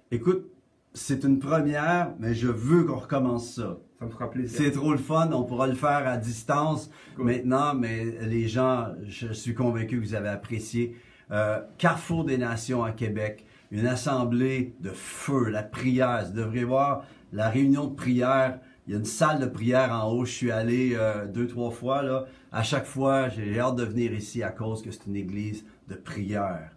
Écoute, 0.09 0.45
c'est 0.93 1.25
une 1.25 1.37
première, 1.37 2.13
mais 2.17 2.33
je 2.33 2.47
veux 2.47 2.85
qu'on 2.85 2.95
recommence 2.95 3.55
ça. 3.55 3.77
Ça 3.99 4.05
me 4.05 4.11
fera 4.11 4.29
plaisir. 4.29 4.57
C'est 4.57 4.71
trop 4.71 4.91
le 4.91 4.99
fun. 4.99 5.29
On 5.33 5.43
pourra 5.43 5.67
le 5.67 5.73
faire 5.73 6.07
à 6.07 6.15
distance 6.17 6.89
maintenant, 7.17 7.73
mais 7.75 8.05
les 8.21 8.47
gens, 8.47 8.87
je 9.05 9.33
suis 9.33 9.53
convaincu 9.53 9.99
que 9.99 10.05
vous 10.05 10.15
avez 10.15 10.29
apprécié. 10.29 10.95
Euh, 11.31 11.59
Carrefour 11.77 12.23
des 12.23 12.37
Nations 12.37 12.83
à 12.83 12.91
Québec, 12.91 13.45
une 13.71 13.87
assemblée 13.87 14.75
de 14.79 14.91
feu, 14.91 15.49
la 15.49 15.63
prière. 15.63 16.25
Vous 16.25 16.37
devriez 16.37 16.63
voir 16.63 17.03
la 17.33 17.49
réunion 17.49 17.87
de 17.87 17.95
prière. 17.95 18.59
Il 18.87 18.93
y 18.93 18.95
a 18.95 18.99
une 18.99 19.05
salle 19.05 19.39
de 19.39 19.45
prière 19.45 19.91
en 19.91 20.09
haut. 20.09 20.23
Je 20.23 20.31
suis 20.31 20.51
allé 20.51 20.93
euh, 20.95 21.25
deux, 21.27 21.47
trois 21.47 21.71
fois. 21.71 22.01
Là. 22.01 22.25
À 22.51 22.63
chaque 22.63 22.85
fois, 22.85 23.27
j'ai 23.27 23.59
hâte 23.59 23.75
de 23.75 23.83
venir 23.83 24.13
ici 24.13 24.41
à 24.41 24.51
cause 24.51 24.81
que 24.81 24.91
c'est 24.91 25.05
une 25.07 25.17
église 25.17 25.65
de 25.89 25.95
prière. 25.95 26.71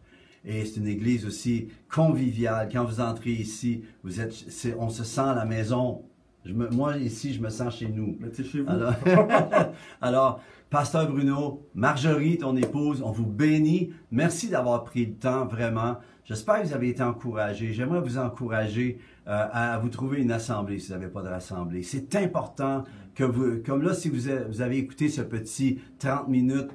Et 0.45 0.65
c'est 0.65 0.81
une 0.81 0.89
église 0.89 1.27
aussi 1.27 1.69
conviviale. 1.89 2.69
Quand 2.73 2.85
vous 2.85 3.01
entrez 3.01 3.31
ici, 3.31 3.85
vous 4.03 4.21
êtes, 4.21 4.35
on 4.79 4.89
se 4.89 5.05
sent 5.05 5.21
à 5.21 5.35
la 5.35 5.45
maison. 5.45 6.03
Je 6.45 6.55
me, 6.55 6.69
moi, 6.71 6.97
ici, 6.97 7.35
je 7.35 7.41
me 7.41 7.51
sens 7.51 7.77
chez 7.77 7.89
nous. 7.89 8.17
Mais 8.19 8.33
chez 8.35 8.61
vous. 8.61 8.71
Alors, 8.71 8.95
alors 10.01 10.41
Pasteur 10.71 11.11
Bruno, 11.11 11.67
Marjorie, 11.75 12.39
ton 12.39 12.57
épouse, 12.57 13.03
on 13.03 13.11
vous 13.11 13.27
bénit. 13.27 13.93
Merci 14.13 14.49
d'avoir 14.49 14.85
pris 14.85 15.05
le 15.05 15.15
temps, 15.15 15.45
vraiment. 15.45 15.97
J'espère 16.25 16.63
que 16.63 16.69
vous 16.69 16.73
avez 16.73 16.91
été 16.91 17.03
encouragés. 17.03 17.73
J'aimerais 17.73 18.01
vous 18.01 18.19
encourager 18.19 19.01
euh, 19.27 19.49
à 19.53 19.79
vous 19.79 19.89
trouver 19.89 20.21
une 20.23 20.31
assemblée 20.31 20.79
si 20.79 20.87
vous 20.87 20.93
n'avez 20.95 21.09
pas 21.11 21.23
de 21.23 21.29
rassemblée. 21.29 21.83
C'est 21.83 22.15
important 22.15 22.85
que 23.17 23.25
vous, 23.25 23.63
comme 23.67 23.83
là, 23.83 23.95
si 23.95 24.09
vous 24.09 24.29
avez, 24.29 24.45
vous 24.45 24.61
avez 24.63 24.79
écouté 24.79 25.09
ce 25.09 25.23
petit 25.23 25.81
30 25.99 26.29
minutes, 26.29 26.71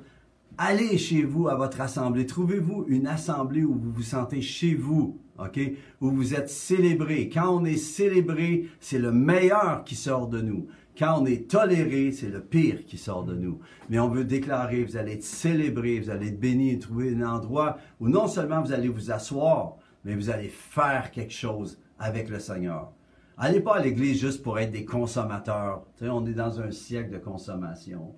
allez 0.58 0.98
chez 0.98 1.24
vous 1.24 1.48
à 1.48 1.56
votre 1.56 1.82
assemblée. 1.82 2.26
Trouvez-vous 2.26 2.86
une 2.88 3.08
assemblée 3.08 3.64
où 3.64 3.74
vous 3.74 3.92
vous 3.92 4.04
sentez 4.04 4.42
chez 4.42 4.76
vous, 4.76 5.20
OK? 5.40 5.60
Où 6.02 6.12
vous 6.12 6.34
êtes 6.34 6.50
célébré. 6.50 7.30
Quand 7.30 7.50
on 7.50 7.66
est 7.66 7.78
célébré, 7.78 8.68
c'est 8.80 9.00
le 9.00 9.12
meilleur 9.12 9.84
qui 9.84 9.96
sort 9.96 10.28
de 10.28 10.42
nous. 10.42 10.68
Quand 10.98 11.22
on 11.22 11.26
est 11.26 11.50
toléré, 11.50 12.12
c'est 12.12 12.30
le 12.30 12.42
pire 12.42 12.86
qui 12.86 12.98
sort 12.98 13.26
de 13.26 13.36
nous. 13.36 13.60
Mais 13.90 14.00
on 14.00 14.10
veut 14.10 14.24
déclarer, 14.24 14.84
vous 14.84 14.96
allez 14.96 15.14
être 15.14 15.24
célébré, 15.24 16.00
vous 16.00 16.10
allez 16.10 16.30
être 16.30 16.40
béni 16.40 16.72
et 16.72 16.80
trouver 16.80 17.14
un 17.16 17.28
endroit 17.28 17.78
où 18.00 18.08
non 18.08 18.28
seulement 18.28 18.62
vous 18.62 18.72
allez 18.72 18.88
vous 18.88 19.12
asseoir, 19.12 19.76
mais 20.06 20.16
vous 20.16 20.30
allez 20.30 20.48
faire 20.48 21.12
quelque 21.12 21.34
chose 21.34 21.80
avec 22.00 22.30
le 22.30 22.40
Seigneur. 22.40 22.94
Allez 23.38 23.60
pas 23.60 23.76
à 23.76 23.82
l'église 23.82 24.22
juste 24.22 24.42
pour 24.42 24.58
être 24.60 24.72
des 24.72 24.86
consommateurs. 24.86 25.86
Tu 25.98 26.06
sais, 26.06 26.10
on 26.10 26.26
est 26.26 26.34
dans 26.34 26.62
un 26.62 26.72
siècle 26.72 27.12
de 27.12 27.18
consommation. 27.18 28.16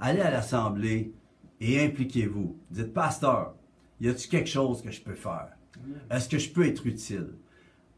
Allez 0.00 0.20
à 0.20 0.32
l'assemblée 0.32 1.12
et 1.60 1.80
impliquez-vous. 1.84 2.56
Dites, 2.70 2.92
pasteur, 2.92 3.54
y 4.00 4.08
a-t-il 4.08 4.28
quelque 4.28 4.48
chose 4.48 4.82
que 4.82 4.90
je 4.90 5.00
peux 5.00 5.14
faire? 5.14 5.48
Est-ce 6.10 6.28
que 6.28 6.38
je 6.38 6.50
peux 6.50 6.66
être 6.66 6.86
utile? 6.86 7.28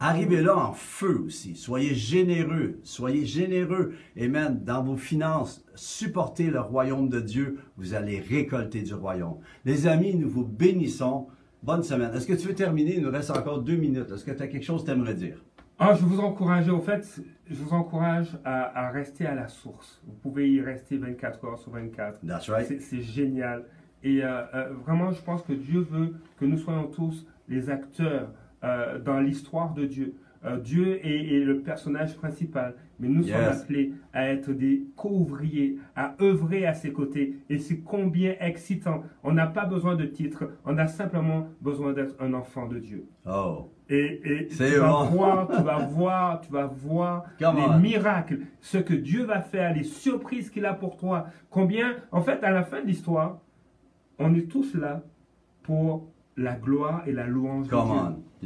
Arrivez 0.03 0.41
là 0.41 0.57
en 0.57 0.73
feu 0.73 1.23
aussi. 1.27 1.55
Soyez 1.57 1.95
généreux. 1.95 2.79
Soyez 2.85 3.27
généreux. 3.27 3.93
Amen. 4.19 4.63
Dans 4.65 4.83
vos 4.83 4.97
finances, 4.97 5.63
supportez 5.75 6.51
le 6.51 6.61
royaume 6.61 7.11
de 7.11 7.21
Dieu. 7.21 7.59
Vous 7.77 7.93
allez 7.93 8.19
récolter 8.19 8.81
du 8.81 8.95
royaume. 8.95 9.37
Les 9.67 9.87
amis, 9.87 10.15
nous 10.15 10.31
vous 10.31 10.45
bénissons. 10.45 11.27
Bonne 11.63 11.83
semaine. 11.83 12.15
Est-ce 12.15 12.27
que 12.27 12.33
tu 12.33 12.49
veux 12.49 12.55
terminer? 12.55 12.97
Il 12.97 13.03
nous 13.03 13.11
reste 13.11 13.31
encore 13.31 13.61
deux 13.61 13.77
minutes. 13.77 14.11
Est-ce 14.11 14.25
que 14.25 14.31
tu 14.31 14.43
as 14.43 14.49
quelque 14.49 14.65
chose 14.65 14.81
que 14.81 14.87
tu 14.87 14.93
aimerais 14.93 15.15
dire? 15.15 15.45
Ah, 15.83 15.95
je 15.95 16.05
vous 16.05 16.21
encourage, 16.21 16.69
au 16.69 16.81
fait, 16.81 17.23
je 17.49 17.55
vous 17.55 17.73
encourage 17.73 18.37
à, 18.45 18.87
à, 18.87 18.91
rester 18.91 19.27
à 19.27 19.35
la 19.35 19.49
source. 19.49 20.03
Vous 20.07 20.13
pouvez 20.13 20.51
y 20.51 20.61
rester 20.61 20.99
24 20.99 21.43
heures 21.47 21.59
sur 21.59 21.73
24. 21.73 22.21
That's 22.27 22.51
right. 22.51 22.81
C'est 22.83 23.01
génial. 23.01 23.65
Et 24.03 24.23
euh, 24.23 24.43
euh, 24.55 24.69
vraiment, 24.85 25.11
je 25.11 25.23
pense 25.23 25.43
que 25.43 25.55
Dieu 25.55 25.81
veut 25.81 26.17
que 26.39 26.45
nous 26.45 26.59
soyons 26.59 26.87
tous 26.89 27.27
les 27.49 27.71
acteurs 27.71 28.31
euh, 28.63 28.99
dans 28.99 29.21
l'histoire 29.21 29.73
de 29.73 29.87
Dieu. 29.87 30.15
Dieu 30.63 31.05
est, 31.05 31.35
est, 31.35 31.45
le 31.45 31.61
personnage 31.61 32.17
principal, 32.17 32.75
mais 32.99 33.09
nous 33.09 33.25
yes. 33.25 33.37
sommes 33.37 33.61
appelés 33.61 33.93
à 34.15 34.27
être 34.29 34.53
des 34.53 34.87
co-ouvriers, 34.97 35.77
à 35.95 36.15
œuvrer 36.23 36.65
à 36.65 36.73
ses 36.73 36.95
côtés. 36.95 37.37
Et 37.51 37.59
c'est 37.59 37.81
combien 37.81 38.35
excitant. 38.41 39.03
On 39.23 39.33
n'a 39.33 39.47
pas 39.47 39.67
besoin 39.67 39.97
de 39.97 40.07
titre, 40.07 40.45
on 40.65 40.79
a 40.79 40.87
simplement 40.87 41.49
besoin 41.61 41.93
d'être 41.93 42.15
un 42.21 42.33
enfant 42.33 42.67
de 42.67 42.79
Dieu. 42.79 43.05
Oh. 43.27 43.69
Et, 43.91 44.21
et 44.25 44.47
tu 44.47 44.57
vas 44.79 44.89
bon. 44.89 45.05
voir, 45.11 45.49
tu 45.55 45.63
vas 45.63 45.79
voir, 45.79 46.41
tu 46.41 46.53
vas 46.53 46.67
voir 46.67 47.25
Come 47.41 47.57
les 47.57 47.63
on. 47.63 47.79
miracles, 47.81 48.39
ce 48.61 48.79
que 48.79 48.95
Dieu 48.95 49.25
va 49.25 49.41
faire, 49.41 49.75
les 49.75 49.83
surprises 49.83 50.49
qu'il 50.51 50.65
a 50.65 50.75
pour 50.75 50.97
toi. 50.97 51.27
Combien, 51.51 51.97
en 52.13 52.21
fait, 52.23 52.43
à 52.45 52.51
la 52.53 52.63
fin 52.63 52.81
de 52.83 52.87
l'histoire, 52.87 53.39
on 54.19 54.33
est 54.35 54.49
tous 54.51 54.75
là 54.75 55.03
pour 55.65 56.07
la 56.37 56.55
gloire 56.55 57.03
et 57.07 57.13
la 57.13 57.27
louange 57.27 57.69
Come 57.69 57.89
de 57.89 57.95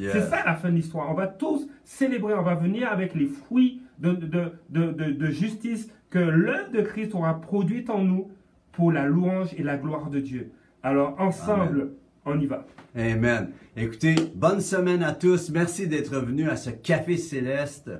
Dieu. 0.00 0.04
Yeah. 0.04 0.12
C'est 0.12 0.22
ça 0.22 0.42
la 0.44 0.54
fin 0.54 0.70
de 0.70 0.74
l'histoire. 0.76 1.10
On 1.10 1.14
va 1.14 1.26
tous 1.28 1.68
célébrer, 1.84 2.34
on 2.34 2.42
va 2.42 2.54
venir 2.54 2.90
avec 2.90 3.14
les 3.14 3.26
fruits 3.26 3.82
de, 3.98 4.12
de, 4.12 4.52
de, 4.70 4.90
de, 4.92 5.10
de 5.12 5.26
justice 5.26 5.88
que 6.10 6.18
l'œuvre 6.18 6.70
de 6.72 6.80
Christ 6.80 7.14
aura 7.14 7.40
produite 7.40 7.90
en 7.90 7.98
nous 8.02 8.30
pour 8.72 8.90
la 8.90 9.04
louange 9.06 9.52
et 9.58 9.62
la 9.62 9.76
gloire 9.76 10.10
de 10.10 10.18
Dieu. 10.20 10.50
Alors 10.82 11.14
ensemble, 11.20 11.80
Amen. 11.82 11.90
On 12.24 12.38
y 12.40 12.46
va. 12.46 12.64
Amen. 12.96 13.50
Écoutez, 13.76 14.14
bonne 14.34 14.60
semaine 14.60 15.02
à 15.02 15.12
tous. 15.12 15.50
Merci 15.50 15.86
d'être 15.88 16.16
venus 16.18 16.48
à 16.48 16.56
ce 16.56 16.70
Café 16.70 17.16
Céleste. 17.16 17.90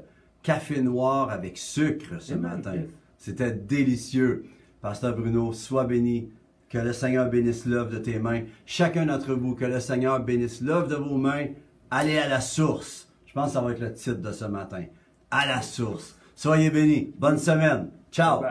café 0.43 0.81
noir 0.83 1.31
avec 1.31 1.57
sucre 1.59 2.21
ce 2.21 2.35
matin. 2.35 2.75
C'était 3.17 3.53
délicieux. 3.53 4.45
Pasteur 4.81 5.17
Bruno, 5.17 5.53
sois 5.53 5.85
béni. 5.85 6.29
Que 6.69 6.79
le 6.79 6.93
Seigneur 6.93 7.31
bénisse 7.31 7.67
l'œuvre 7.67 7.91
de 7.91 7.99
tes 7.99 8.19
mains. 8.19 8.43
Chacun 8.67 9.07
d'entre 9.07 9.35
vous, 9.35 9.55
que 9.55 9.65
le 9.65 9.81
Seigneur 9.81 10.21
bénisse 10.21 10.61
l'œuvre 10.61 10.89
de 10.89 10.97
vos 10.97 11.17
mains. 11.17 11.47
Allez 11.91 12.19
à 12.19 12.29
la 12.29 12.41
source. 12.41 13.09
Je 13.27 13.33
pense 13.33 13.49
que 13.49 13.53
ça 13.53 13.61
va 13.61 13.73
être 13.73 13.81
le 13.81 13.93
titre 13.93 14.21
de 14.21 14.33
ce 14.33 14.45
matin. 14.45 14.85
À 15.31 15.47
la 15.47 15.63
source. 15.63 16.17
Soyez 16.35 16.71
bénis. 16.71 17.13
Bonne 17.19 17.39
semaine. 17.39 17.91
Ciao. 18.11 18.43